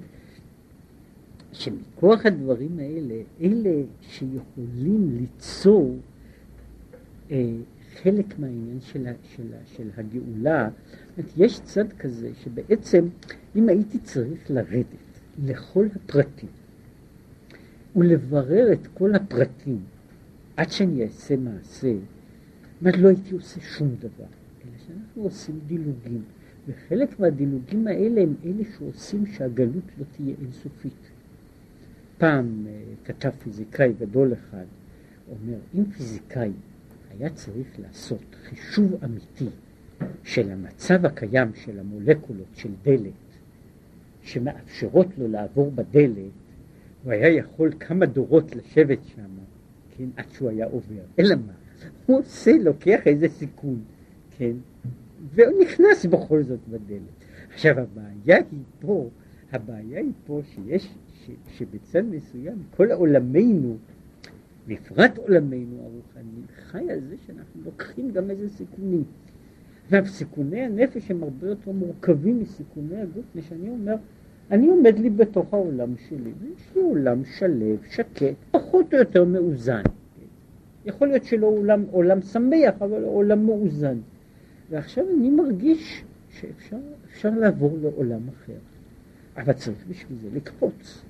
[1.52, 5.96] שמכוח הדברים האלה, אלה שיכולים ליצור
[7.32, 7.54] אה,
[7.96, 10.70] חלק מהעניין של, של, של הגאולה,
[11.38, 13.08] יש צד כזה שבעצם
[13.56, 14.86] אם הייתי צריך לרדת
[15.44, 16.50] לכל הפרטים
[17.96, 19.80] ולברר את כל הפרטים
[20.58, 21.94] עד שאני אעשה מעשה,
[22.82, 24.26] זאת לא הייתי עושה שום דבר,
[24.64, 26.24] אלא שאנחנו עושים דילוגים,
[26.68, 31.12] וחלק מהדילוגים האלה הם אלה שעושים שהגלות לא תהיה אינסופית.
[32.18, 34.66] פעם uh, כתב פיזיקאי גדול אחד,
[35.30, 36.52] אומר, אם פיזיקאי
[37.10, 39.50] היה צריך לעשות חישוב אמיתי
[40.24, 43.12] של המצב הקיים של המולקולות של דלת,
[44.22, 46.32] שמאפשרות לו לעבור בדלת,
[47.04, 49.30] הוא היה יכול כמה דורות לשבת שם,
[49.98, 51.04] כן, עד שהוא היה עובר.
[51.20, 51.54] אלא מה?
[52.06, 53.80] עושה, לוקח איזה סיכון,
[54.38, 54.52] כן,
[55.36, 57.26] והוא נכנס בכל זאת בדלת.
[57.54, 59.10] עכשיו הבעיה היא פה,
[59.52, 63.78] הבעיה היא פה שיש, ש, שבצד מסוים כל עולמנו,
[64.68, 69.04] בפרט עולמנו הרוחני, חי על זה שאנחנו לוקחים גם איזה סיכונים.
[69.92, 73.96] וסיכוני הנפש הם הרבה יותר מורכבים מסיכוני הגוף, מפני שאני אומר,
[74.52, 79.82] אני עומד לי בתוך העולם שלי, ויש לי עולם שלב, שקט, פחות או יותר מאוזן.
[80.88, 83.98] יכול להיות שלא עולם, עולם שמח, אבל עולם מאוזן.
[84.70, 88.54] ועכשיו אני מרגיש שאפשר לעבור לעולם אחר,
[89.38, 91.02] אבל צריך בשביל זה לקפוץ.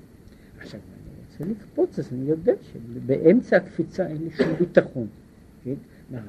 [0.60, 5.08] עכשיו, אני רוצה לקפוץ, אז אני יודע שבאמצע הקפיצה אין לי שום ביטחון.
[5.64, 5.74] כן?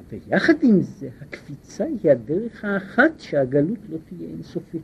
[0.09, 4.81] ויחד עם זה, הקפיצה היא הדרך האחת שהגלות לא תהיה אינסופית.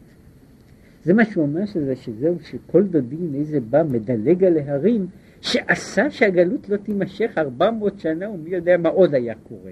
[1.03, 5.07] זה מה שהוא אומר שזה, שזהו, שכל דודי איזה בא מדלג על ההרים,
[5.46, 9.72] שעשה שהגלות לא תימשך ארבע מאות שנה, ומי יודע מה עוד היה קורה.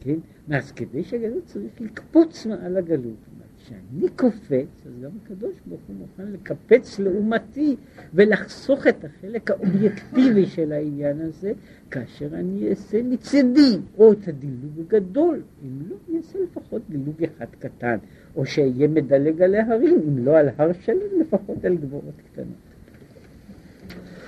[0.00, 0.16] כן?
[0.50, 3.16] אז כדי שהגלות צריך לקפוץ מעל הגלות.
[3.64, 7.76] כשאני קופץ, אז גם הקדוש ברוך הוא מוכן לקפץ לעומתי
[8.14, 11.52] ולחסוך את החלק האובייקטיבי של העניין הזה,
[11.90, 17.46] כאשר אני אעשה מצידי או את הדילוג הגדול, אם לא, אני אעשה לפחות דילוג אחד
[17.58, 17.96] קטן,
[18.36, 22.71] או שאהיה מדלג על ההרים, אם לא על הר שלם, לפחות על גבורות קטנות.